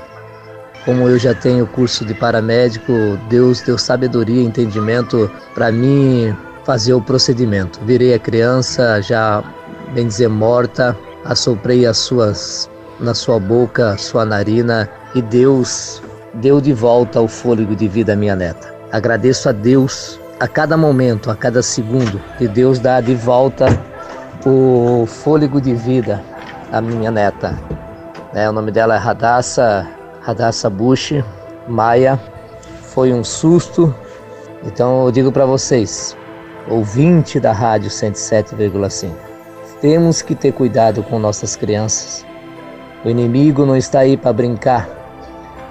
Como 0.84 1.08
eu 1.08 1.18
já 1.18 1.34
tenho 1.34 1.66
curso 1.66 2.04
de 2.04 2.14
paramédico, 2.14 2.92
Deus 3.28 3.62
deu 3.62 3.78
sabedoria 3.78 4.42
e 4.42 4.44
entendimento 4.44 5.30
para 5.54 5.72
mim 5.72 6.36
fazer 6.64 6.92
o 6.92 7.00
procedimento. 7.00 7.80
Virei 7.84 8.12
a 8.12 8.18
criança, 8.18 9.00
já 9.00 9.42
bem 9.94 10.06
dizer 10.06 10.28
morta, 10.28 10.96
assoprei 11.24 11.86
as 11.86 11.96
suas 11.96 12.70
na 13.00 13.14
sua 13.14 13.40
boca, 13.40 13.96
sua 13.96 14.24
narina 14.24 14.88
e 15.14 15.22
Deus 15.22 16.02
deu 16.36 16.60
de 16.60 16.72
volta 16.72 17.20
o 17.20 17.28
fôlego 17.28 17.74
de 17.74 17.88
vida 17.88 18.12
à 18.12 18.16
minha 18.16 18.36
neta. 18.36 18.74
Agradeço 18.92 19.48
a 19.48 19.52
Deus 19.52 20.20
a 20.38 20.46
cada 20.46 20.76
momento, 20.76 21.30
a 21.30 21.36
cada 21.36 21.62
segundo, 21.62 22.20
que 22.38 22.46
Deus 22.46 22.78
dá 22.78 23.00
de 23.00 23.14
volta 23.14 23.66
o 24.44 25.06
fôlego 25.06 25.60
de 25.60 25.74
vida 25.74 26.22
à 26.70 26.80
minha 26.80 27.10
neta. 27.10 27.58
É, 28.34 28.48
o 28.48 28.52
nome 28.52 28.70
dela 28.70 28.94
é 28.94 28.98
Radassa 28.98 29.88
Radassa 30.26 30.68
Bush, 30.68 31.14
Maia, 31.68 32.20
foi 32.82 33.12
um 33.12 33.22
susto. 33.22 33.94
Então 34.64 35.04
eu 35.06 35.12
digo 35.12 35.30
para 35.30 35.46
vocês, 35.46 36.16
ouvinte 36.68 37.38
da 37.38 37.52
Rádio 37.52 37.88
107,5, 37.88 39.12
temos 39.80 40.22
que 40.22 40.34
ter 40.34 40.52
cuidado 40.52 41.02
com 41.04 41.18
nossas 41.20 41.54
crianças. 41.54 42.26
O 43.04 43.08
inimigo 43.08 43.64
não 43.64 43.76
está 43.76 44.00
aí 44.00 44.16
para 44.16 44.32
brincar. 44.32 45.05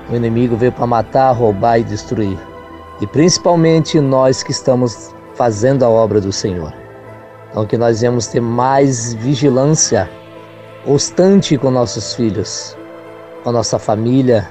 O 0.09 0.15
inimigo 0.15 0.55
veio 0.55 0.71
para 0.71 0.85
matar, 0.85 1.31
roubar 1.31 1.79
e 1.79 1.83
destruir. 1.83 2.37
E 3.01 3.07
principalmente 3.07 3.99
nós 3.99 4.43
que 4.43 4.51
estamos 4.51 5.13
fazendo 5.33 5.83
a 5.83 5.89
obra 5.89 6.21
do 6.21 6.31
Senhor. 6.31 6.73
Então 7.49 7.65
que 7.65 7.77
nós 7.77 7.99
devemos 7.99 8.27
ter 8.27 8.41
mais 8.41 9.13
vigilância 9.13 10.09
constante 10.85 11.57
com 11.57 11.71
nossos 11.71 12.13
filhos 12.13 12.77
com 13.45 13.49
a 13.49 13.53
nossa 13.53 13.77
família 13.77 14.49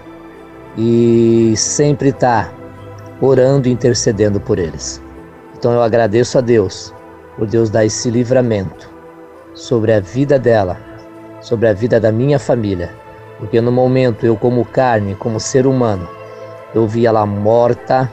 e 0.78 1.52
sempre 1.56 2.10
estar 2.10 2.48
tá 2.48 2.54
orando 3.20 3.68
e 3.68 3.72
intercedendo 3.72 4.40
por 4.40 4.56
eles. 4.56 5.02
Então 5.58 5.72
eu 5.72 5.82
agradeço 5.82 6.38
a 6.38 6.40
Deus 6.40 6.94
por 7.36 7.48
Deus 7.48 7.70
dar 7.70 7.84
esse 7.84 8.08
livramento 8.08 8.88
sobre 9.52 9.92
a 9.92 9.98
vida 9.98 10.38
dela, 10.38 10.78
sobre 11.40 11.68
a 11.68 11.72
vida 11.72 11.98
da 11.98 12.12
minha 12.12 12.38
família, 12.38 12.94
porque 13.38 13.60
no 13.60 13.72
momento 13.72 14.24
eu 14.24 14.36
como 14.36 14.64
carne, 14.64 15.14
como 15.14 15.40
ser 15.40 15.66
humano, 15.66 16.08
eu 16.74 16.86
vi 16.86 17.06
ela 17.06 17.24
morta, 17.26 18.10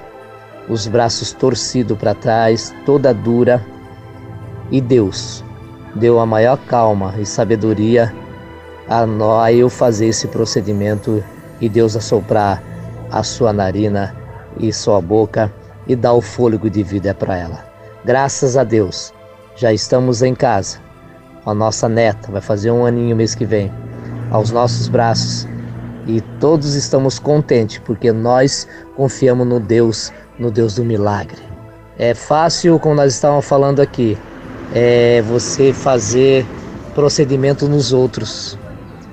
os 0.70 0.88
braços 0.88 1.32
torcidos 1.32 1.98
para 1.98 2.14
trás, 2.14 2.74
toda 2.86 3.14
dura, 3.14 3.66
e 4.70 4.80
Deus 4.80 5.44
deu 5.96 6.20
a 6.20 6.26
maior 6.26 6.58
calma 6.58 7.14
e 7.18 7.26
sabedoria 7.26 8.14
a, 8.88 9.52
eu 9.52 9.70
fazer 9.70 10.08
esse 10.08 10.28
procedimento 10.28 11.24
e 11.60 11.70
Deus 11.70 11.96
assoprar 11.96 12.62
a 13.12 13.24
sua 13.24 13.54
narina 13.54 14.16
e 14.58 14.72
sua 14.72 15.02
boca 15.02 15.52
e 15.88 15.96
dar 15.96 16.14
o 16.14 16.22
fôlego 16.22 16.70
de 16.70 16.84
vida 16.84 17.14
para 17.14 17.38
ela. 17.38 17.66
Graças 18.04 18.58
a 18.58 18.64
Deus, 18.64 19.14
já 19.56 19.72
estamos 19.72 20.22
em 20.22 20.34
casa. 20.34 20.80
A 21.46 21.54
nossa 21.54 21.90
neta 21.90 22.32
vai 22.32 22.42
fazer 22.42 22.72
um 22.72 22.86
aninho 22.86 23.16
mês 23.16 23.36
que 23.36 23.46
vem, 23.46 23.72
aos 24.32 24.50
nossos 24.50 24.88
braços. 24.88 25.48
E 26.08 26.20
todos 26.40 26.74
estamos 26.74 27.20
contentes 27.20 27.78
porque 27.86 28.12
nós 28.12 28.68
confiamos 28.96 29.46
no 29.46 29.60
Deus, 29.60 30.12
no 30.40 30.50
Deus 30.50 30.76
do 30.76 30.84
milagre. 30.84 31.38
É 32.00 32.16
fácil, 32.16 32.80
como 32.80 32.96
nós 32.96 33.14
estávamos 33.14 33.46
falando 33.46 33.82
aqui, 33.82 34.18
é 34.74 35.22
você 35.22 35.72
fazer 35.72 36.46
procedimento 36.96 37.68
nos 37.68 37.94
outros. 37.94 38.58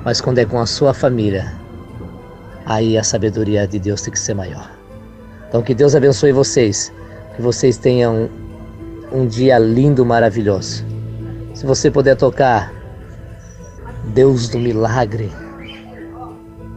Mas 0.04 0.20
quando 0.20 0.38
é 0.38 0.46
com 0.46 0.58
a 0.58 0.64
sua 0.64 0.94
família, 0.94 1.52
aí 2.64 2.96
a 2.96 3.04
sabedoria 3.04 3.66
de 3.66 3.78
Deus 3.78 4.00
tem 4.00 4.12
que 4.12 4.18
ser 4.18 4.34
maior. 4.34 4.70
Então 5.48 5.60
que 5.60 5.74
Deus 5.74 5.94
abençoe 5.94 6.32
vocês, 6.32 6.92
que 7.36 7.42
vocês 7.42 7.76
tenham 7.76 8.30
um 9.12 9.26
dia 9.26 9.58
lindo, 9.58 10.04
maravilhoso. 10.06 10.84
Se 11.52 11.66
você 11.66 11.90
puder 11.90 12.16
tocar 12.16 12.72
Deus 14.14 14.48
do 14.48 14.58
milagre, 14.58 15.30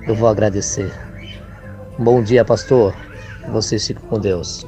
eu 0.05 0.13
vou 0.13 0.27
agradecer. 0.27 0.91
bom 1.97 2.21
dia, 2.21 2.43
pastor. 2.43 2.93
Vocês 3.51 3.87
ficam 3.87 4.03
com 4.09 4.19
Deus. 4.19 4.65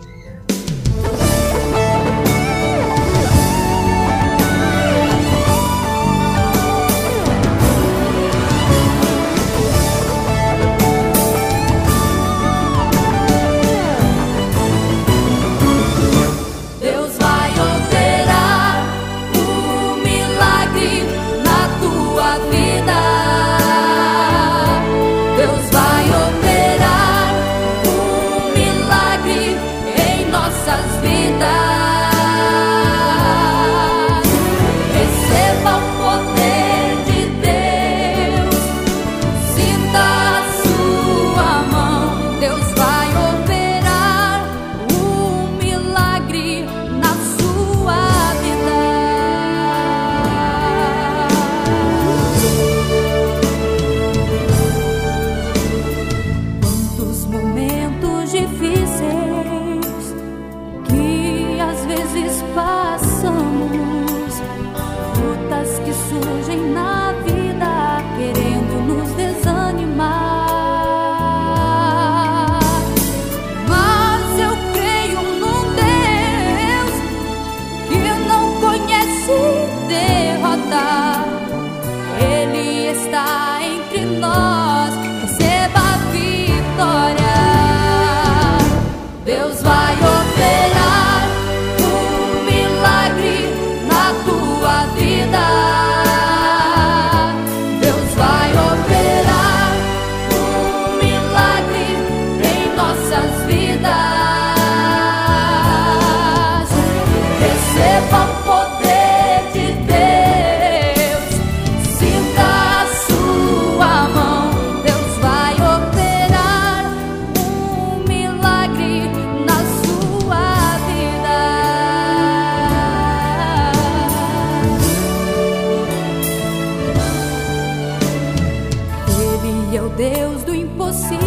Deus 129.97 130.43
do 130.43 130.55
impossível. 130.55 131.21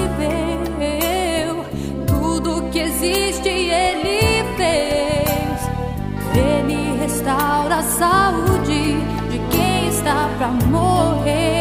Tudo 2.07 2.68
que 2.70 2.81
existe, 2.81 3.48
Ele 3.48 4.44
fez. 4.57 5.70
Ele 6.35 6.98
restaura 6.98 7.76
a 7.76 7.83
saúde 7.83 8.96
de 9.31 9.38
quem 9.50 9.88
está 9.88 10.29
pra 10.38 10.48
morrer. 10.48 11.55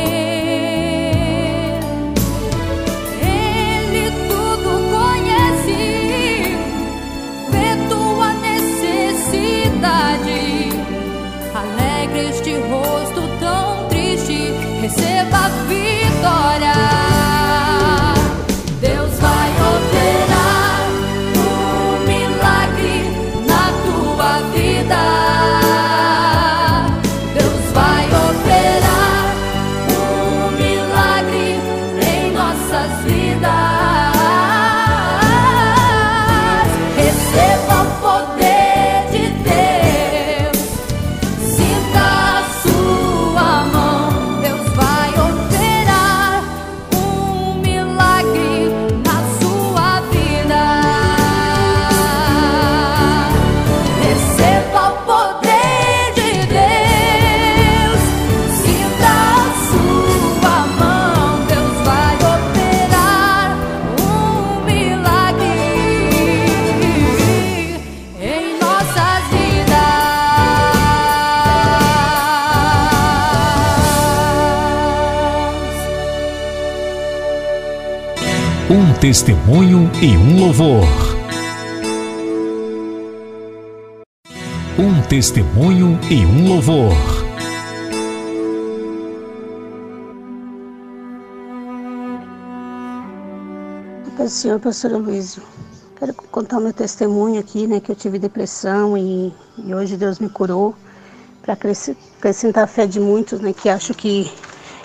Testemunho 79.07 79.91
e 80.01 80.17
um 80.17 80.39
louvor. 80.39 80.83
Um 84.79 84.99
testemunho 85.07 85.99
e 86.09 86.25
um 86.25 86.49
louvor. 86.49 86.91
Paz 94.17 94.31
Senhor, 94.31 94.59
pastora 94.59 94.97
Luísio. 94.97 95.43
Quero 95.99 96.11
contar 96.15 96.57
o 96.57 96.61
meu 96.61 96.73
testemunho 96.73 97.39
aqui, 97.39 97.67
né, 97.67 97.79
que 97.79 97.91
eu 97.91 97.95
tive 97.95 98.17
depressão 98.17 98.97
e, 98.97 99.31
e 99.59 99.75
hoje 99.75 99.97
Deus 99.97 100.17
me 100.17 100.29
curou, 100.29 100.73
para 101.43 101.53
acrescentar 101.53 102.63
a 102.63 102.67
fé 102.67 102.87
de 102.87 102.99
muitos, 102.99 103.39
né, 103.39 103.53
que 103.53 103.69
acham 103.69 103.95
que, 103.95 104.31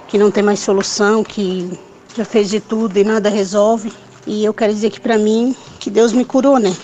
que 0.08 0.18
não 0.18 0.30
tem 0.30 0.42
mais 0.42 0.60
solução, 0.60 1.24
que 1.24 1.72
já 2.14 2.26
fez 2.26 2.50
de 2.50 2.60
tudo 2.60 2.98
e 2.98 3.02
nada 3.02 3.30
resolve. 3.30 3.90
E 4.26 4.44
eu 4.44 4.52
quero 4.54 4.72
dizer 4.72 4.90
que 4.90 5.00
para 5.00 5.18
mim, 5.18 5.54
que 5.78 5.90
Deus 5.90 6.12
me 6.12 6.24
curou, 6.24 6.58
né? 6.58 6.74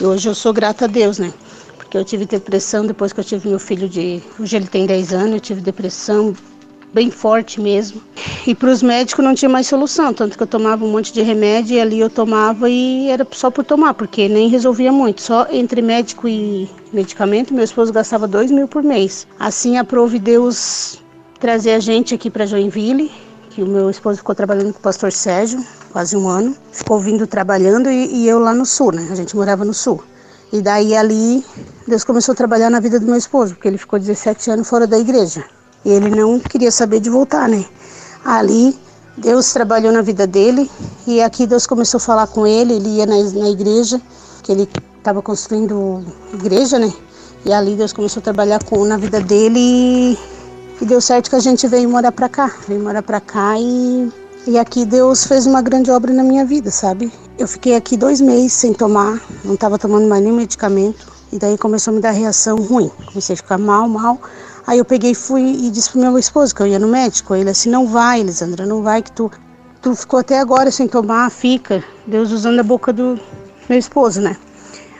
E 0.00 0.04
hoje 0.04 0.28
eu 0.28 0.34
sou 0.34 0.52
grata 0.52 0.84
a 0.84 0.88
Deus, 0.88 1.18
né? 1.18 1.32
Porque 1.76 1.96
eu 1.96 2.04
tive 2.04 2.24
depressão 2.24 2.86
depois 2.86 3.12
que 3.12 3.20
eu 3.20 3.24
tive 3.24 3.48
meu 3.48 3.58
filho 3.58 3.88
de... 3.88 4.22
Hoje 4.38 4.56
ele 4.56 4.66
tem 4.66 4.86
10 4.86 5.12
anos, 5.12 5.34
eu 5.34 5.40
tive 5.40 5.60
depressão 5.60 6.34
bem 6.94 7.10
forte 7.10 7.60
mesmo. 7.60 8.00
E 8.46 8.54
para 8.54 8.70
os 8.70 8.82
médicos 8.82 9.24
não 9.24 9.34
tinha 9.34 9.48
mais 9.48 9.66
solução, 9.66 10.14
tanto 10.14 10.36
que 10.36 10.42
eu 10.42 10.46
tomava 10.46 10.84
um 10.84 10.90
monte 10.90 11.12
de 11.12 11.20
remédio 11.20 11.76
e 11.76 11.80
ali 11.80 11.98
eu 11.98 12.08
tomava 12.08 12.70
e 12.70 13.08
era 13.08 13.26
só 13.32 13.50
por 13.50 13.64
tomar, 13.64 13.94
porque 13.94 14.28
nem 14.28 14.48
resolvia 14.48 14.92
muito. 14.92 15.20
Só 15.20 15.48
entre 15.50 15.82
médico 15.82 16.28
e 16.28 16.68
medicamento, 16.92 17.52
meu 17.52 17.64
esposo 17.64 17.92
gastava 17.92 18.28
dois 18.28 18.50
mil 18.50 18.68
por 18.68 18.82
mês. 18.82 19.26
Assim 19.38 19.76
aprove 19.76 20.20
Deus 20.20 21.02
trazer 21.40 21.72
a 21.72 21.80
gente 21.80 22.14
aqui 22.14 22.30
para 22.30 22.46
Joinville, 22.46 23.10
que 23.54 23.62
o 23.62 23.66
meu 23.66 23.88
esposo 23.88 24.18
ficou 24.18 24.34
trabalhando 24.34 24.72
com 24.72 24.80
o 24.80 24.82
pastor 24.82 25.12
Sérgio, 25.12 25.64
quase 25.92 26.16
um 26.16 26.28
ano. 26.28 26.56
Ficou 26.72 26.98
vindo 26.98 27.24
trabalhando 27.24 27.88
e, 27.88 28.06
e 28.06 28.28
eu 28.28 28.40
lá 28.40 28.52
no 28.52 28.66
sul, 28.66 28.90
né? 28.90 29.06
A 29.12 29.14
gente 29.14 29.36
morava 29.36 29.64
no 29.64 29.72
sul. 29.72 30.02
E 30.52 30.60
daí 30.60 30.96
ali, 30.96 31.44
Deus 31.86 32.02
começou 32.02 32.32
a 32.32 32.36
trabalhar 32.36 32.68
na 32.68 32.80
vida 32.80 32.98
do 32.98 33.06
meu 33.06 33.14
esposo, 33.14 33.54
porque 33.54 33.68
ele 33.68 33.78
ficou 33.78 33.96
17 33.96 34.50
anos 34.50 34.68
fora 34.68 34.88
da 34.88 34.98
igreja. 34.98 35.44
E 35.84 35.90
ele 35.90 36.10
não 36.10 36.40
queria 36.40 36.72
saber 36.72 36.98
de 36.98 37.08
voltar, 37.08 37.48
né? 37.48 37.64
Ali, 38.24 38.76
Deus 39.16 39.52
trabalhou 39.52 39.92
na 39.92 40.02
vida 40.02 40.26
dele 40.26 40.68
e 41.06 41.22
aqui 41.22 41.46
Deus 41.46 41.64
começou 41.64 41.98
a 41.98 42.00
falar 42.00 42.26
com 42.26 42.44
ele. 42.44 42.74
Ele 42.74 42.88
ia 42.96 43.06
na, 43.06 43.14
na 43.14 43.50
igreja, 43.50 44.00
que 44.42 44.50
ele 44.50 44.68
estava 44.98 45.22
construindo 45.22 46.04
igreja, 46.32 46.76
né? 46.76 46.92
E 47.44 47.52
ali 47.52 47.76
Deus 47.76 47.92
começou 47.92 48.20
a 48.20 48.24
trabalhar 48.24 48.64
com, 48.64 48.84
na 48.84 48.96
vida 48.96 49.20
dele 49.20 50.18
e, 50.80 50.84
deu 50.84 51.00
certo 51.00 51.30
que 51.30 51.36
a 51.36 51.40
gente 51.40 51.66
veio 51.66 51.88
morar 51.88 52.12
pra 52.12 52.28
cá. 52.28 52.54
Veio 52.66 52.80
morar 52.80 53.02
pra 53.02 53.20
cá 53.20 53.54
e, 53.58 54.10
e 54.46 54.58
aqui 54.58 54.84
Deus 54.84 55.24
fez 55.24 55.46
uma 55.46 55.62
grande 55.62 55.90
obra 55.90 56.12
na 56.12 56.22
minha 56.22 56.44
vida, 56.44 56.70
sabe? 56.70 57.12
Eu 57.38 57.48
fiquei 57.48 57.74
aqui 57.74 57.96
dois 57.96 58.20
meses 58.20 58.52
sem 58.52 58.72
tomar, 58.72 59.20
não 59.44 59.54
estava 59.54 59.78
tomando 59.78 60.08
mais 60.08 60.22
nenhum 60.22 60.36
medicamento. 60.36 61.12
E 61.32 61.38
daí 61.38 61.58
começou 61.58 61.92
a 61.92 61.94
me 61.96 62.00
dar 62.00 62.12
reação 62.12 62.56
ruim. 62.56 62.90
Comecei 63.06 63.34
a 63.34 63.36
ficar 63.36 63.58
mal, 63.58 63.88
mal. 63.88 64.20
Aí 64.66 64.78
eu 64.78 64.84
peguei 64.84 65.14
fui 65.14 65.42
e 65.42 65.70
disse 65.70 65.90
pro 65.90 66.00
meu 66.00 66.18
esposo 66.18 66.54
que 66.54 66.62
eu 66.62 66.66
ia 66.66 66.78
no 66.78 66.88
médico. 66.88 67.34
Ele 67.34 67.50
assim, 67.50 67.68
não 67.70 67.86
vai, 67.86 68.20
Elisandra, 68.20 68.64
não 68.64 68.82
vai 68.82 69.02
que 69.02 69.10
tu, 69.10 69.30
tu 69.82 69.94
ficou 69.94 70.20
até 70.20 70.38
agora 70.38 70.70
sem 70.70 70.86
tomar, 70.86 71.30
fica. 71.30 71.82
Deus 72.06 72.30
usando 72.30 72.60
a 72.60 72.62
boca 72.62 72.92
do 72.92 73.18
meu 73.68 73.78
esposo, 73.78 74.20
né? 74.20 74.36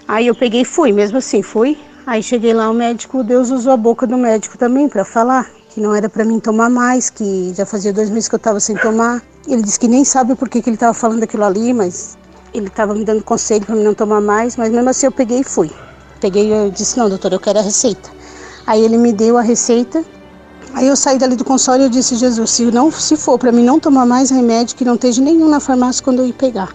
Aí 0.06 0.26
eu 0.26 0.34
peguei 0.34 0.62
e 0.62 0.64
fui, 0.64 0.92
mesmo 0.92 1.18
assim, 1.18 1.42
fui. 1.42 1.78
Aí 2.06 2.22
cheguei 2.22 2.52
lá, 2.52 2.68
o 2.68 2.74
médico, 2.74 3.22
Deus 3.22 3.50
usou 3.50 3.72
a 3.72 3.76
boca 3.76 4.06
do 4.06 4.18
médico 4.18 4.58
também 4.58 4.88
para 4.88 5.04
falar 5.04 5.48
que 5.74 5.80
não 5.80 5.92
era 5.92 6.08
para 6.08 6.24
mim 6.24 6.38
tomar 6.38 6.70
mais, 6.70 7.10
que 7.10 7.52
já 7.52 7.66
fazia 7.66 7.92
dois 7.92 8.08
meses 8.08 8.28
que 8.28 8.34
eu 8.36 8.38
estava 8.38 8.60
sem 8.60 8.76
tomar. 8.76 9.20
Ele 9.44 9.60
disse 9.60 9.78
que 9.78 9.88
nem 9.88 10.04
sabe 10.04 10.36
por 10.36 10.48
que, 10.48 10.62
que 10.62 10.70
ele 10.70 10.76
estava 10.76 10.94
falando 10.94 11.24
aquilo 11.24 11.42
ali, 11.42 11.74
mas 11.74 12.16
ele 12.54 12.68
estava 12.68 12.94
me 12.94 13.04
dando 13.04 13.24
conselho 13.24 13.66
para 13.66 13.74
não 13.74 13.92
tomar 13.92 14.20
mais, 14.20 14.56
mas 14.56 14.70
mesmo 14.70 14.88
assim 14.88 15.06
eu 15.06 15.12
peguei 15.12 15.40
e 15.40 15.44
fui. 15.44 15.72
Peguei 16.20 16.52
e 16.52 16.70
disse, 16.70 16.96
não, 16.96 17.08
doutor, 17.08 17.32
eu 17.32 17.40
quero 17.40 17.58
a 17.58 17.62
receita. 17.62 18.08
Aí 18.64 18.84
ele 18.84 18.96
me 18.96 19.12
deu 19.12 19.36
a 19.36 19.42
receita. 19.42 20.04
Aí 20.74 20.86
eu 20.86 20.94
saí 20.94 21.18
dali 21.18 21.34
do 21.34 21.44
console 21.44 21.82
e 21.82 21.86
eu 21.86 21.90
disse, 21.90 22.14
Jesus, 22.14 22.50
se 22.50 22.64
não 22.66 22.92
se 22.92 23.16
for 23.16 23.36
para 23.36 23.50
mim 23.50 23.64
não 23.64 23.80
tomar 23.80 24.06
mais 24.06 24.30
remédio, 24.30 24.76
que 24.76 24.84
não 24.84 24.94
esteja 24.94 25.20
nenhum 25.20 25.48
na 25.48 25.58
farmácia 25.58 26.04
quando 26.04 26.20
eu 26.20 26.26
ir 26.28 26.34
pegar. 26.34 26.72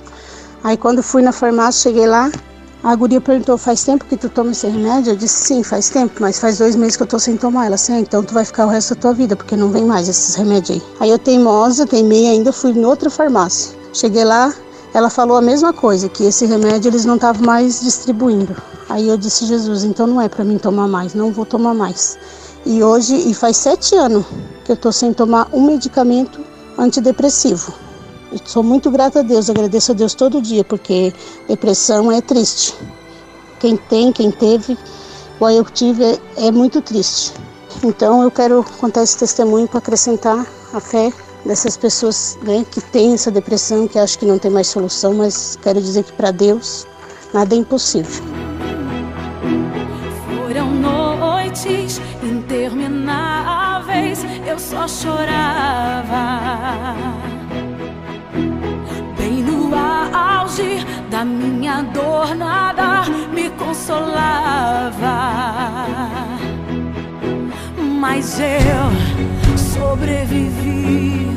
Aí 0.62 0.76
quando 0.76 1.02
fui 1.02 1.22
na 1.22 1.32
farmácia, 1.32 1.90
cheguei 1.90 2.06
lá, 2.06 2.30
a 2.82 2.96
guria 2.96 3.20
perguntou, 3.20 3.58
faz 3.58 3.84
tempo 3.84 4.06
que 4.06 4.16
tu 4.16 4.30
toma 4.30 4.52
esse 4.52 4.66
remédio? 4.66 5.12
Eu 5.12 5.18
disse, 5.18 5.48
sim, 5.48 5.64
faz 5.64 5.90
tempo, 5.90 6.16
mas 6.20 6.40
faz 6.40 6.58
dois 6.60 6.76
meses 6.76 6.96
que 6.96 7.04
eu 7.04 7.08
tô 7.08 7.20
sem 7.20 7.36
tomar. 7.36 7.66
Ela 7.66 7.76
assim, 7.76 7.94
ah, 7.94 8.00
então 8.00 8.24
tu 8.24 8.34
vai 8.34 8.46
ficar 8.46 8.66
o 8.66 8.70
resto 8.70 8.96
da 8.96 9.02
tua 9.02 9.14
vida, 9.14 9.36
porque 9.36 9.56
não 9.56 9.70
vem 9.70 9.84
mais 9.84 10.08
esses 10.08 10.36
remédios 10.36 10.82
aí. 10.82 10.84
Aí 11.02 11.10
eu 11.10 11.20
teimosa, 11.20 11.86
teimei 11.86 12.28
ainda, 12.28 12.54
fui 12.54 12.72
em 12.72 12.86
outra 12.86 13.10
farmácia. 13.10 13.78
Cheguei 13.94 14.24
lá, 14.24 14.54
ela 14.94 15.10
falou 15.10 15.36
a 15.36 15.42
mesma 15.42 15.74
coisa, 15.74 16.08
que 16.08 16.24
esse 16.24 16.46
remédio 16.46 16.90
eles 16.90 17.04
não 17.04 17.16
estavam 17.16 17.46
mais 17.46 17.82
distribuindo. 17.82 18.56
Aí 18.88 19.10
eu 19.10 19.18
disse, 19.18 19.46
Jesus, 19.46 19.84
então 19.84 20.08
não 20.08 20.22
é 20.22 20.30
para 20.30 20.46
mim 20.46 20.58
tomar 20.58 20.88
mais, 20.88 21.14
não 21.14 21.34
vou 21.34 21.46
tomar 21.46 21.74
mais. 21.74 22.18
E 22.66 22.82
hoje, 22.82 23.16
e 23.30 23.34
faz 23.34 23.58
sete 23.58 23.94
anos 23.96 24.26
que 24.64 24.72
eu 24.72 24.78
tô 24.78 24.92
sem 24.92 25.14
tomar 25.14 25.50
um 25.52 25.66
medicamento 25.66 26.40
antidepressivo. 26.78 27.74
Eu 28.32 28.40
sou 28.46 28.62
muito 28.62 28.92
grata 28.92 29.20
a 29.20 29.24
Deus, 29.24 29.50
agradeço 29.50 29.92
a 29.92 29.96
Deus 29.96 30.14
todo 30.14 30.42
dia, 30.42 30.64
porque 30.64 31.12
depressão 31.48 32.12
é 32.12 32.22
triste. 32.22 32.76
Quem 33.60 33.76
tem, 33.76 34.12
quem 34.12 34.30
teve, 34.30 34.78
igual 35.36 35.52
eu 35.52 35.66
tive, 35.66 36.04
é, 36.04 36.20
é 36.38 36.52
muito 36.52 36.80
triste. 36.82 37.34
Então 37.84 38.22
eu 38.22 38.30
quero 38.30 38.64
contar 38.80 39.02
esse 39.04 39.18
testemunho 39.18 39.68
para 39.68 39.80
acrescentar 39.80 40.46
a 40.74 40.80
fé 40.80 41.12
dessas 41.44 41.76
pessoas 41.76 42.38
né, 42.44 42.64
que 42.70 42.80
têm 42.82 43.14
essa 43.14 43.32
depressão, 43.32 43.88
que 43.88 43.98
acham 43.98 44.20
que 44.20 44.26
não 44.26 44.38
tem 44.38 44.52
mais 44.52 44.68
solução, 44.68 45.16
mas 45.16 45.58
quero 45.62 45.82
dizer 45.82 46.04
que 46.04 46.12
para 46.14 46.30
Deus 46.30 46.86
nada 47.34 47.56
é 47.56 47.58
impossível. 47.58 48.24
Foram 50.38 50.70
noites 50.72 52.00
intermináveis, 52.22 54.20
eu 54.46 54.60
só 54.60 54.88
chorava. 54.88 56.20
da 61.10 61.26
minha 61.26 61.82
dor 61.82 62.36
nada 62.36 63.06
me 63.34 63.50
consolava. 63.52 64.90
Mas 67.78 68.40
eu 68.40 69.58
sobrevivi 69.58 71.28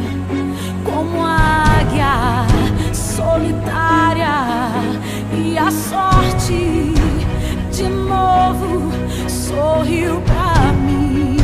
como 0.85 1.25
águia 1.25 2.47
solitária 2.93 4.45
e 5.37 5.59
a 5.59 5.71
sorte 5.71 6.95
de 7.73 7.89
novo 7.89 8.91
sorriu 9.29 10.21
pra 10.23 10.73
mim. 10.73 11.37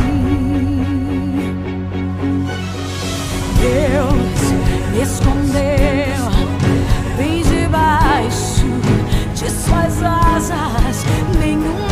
Deus 3.60 4.52
me 4.92 5.02
escondeu. 5.02 6.07
E 9.86 11.56
um 11.56 11.62
louvor. 11.62 11.87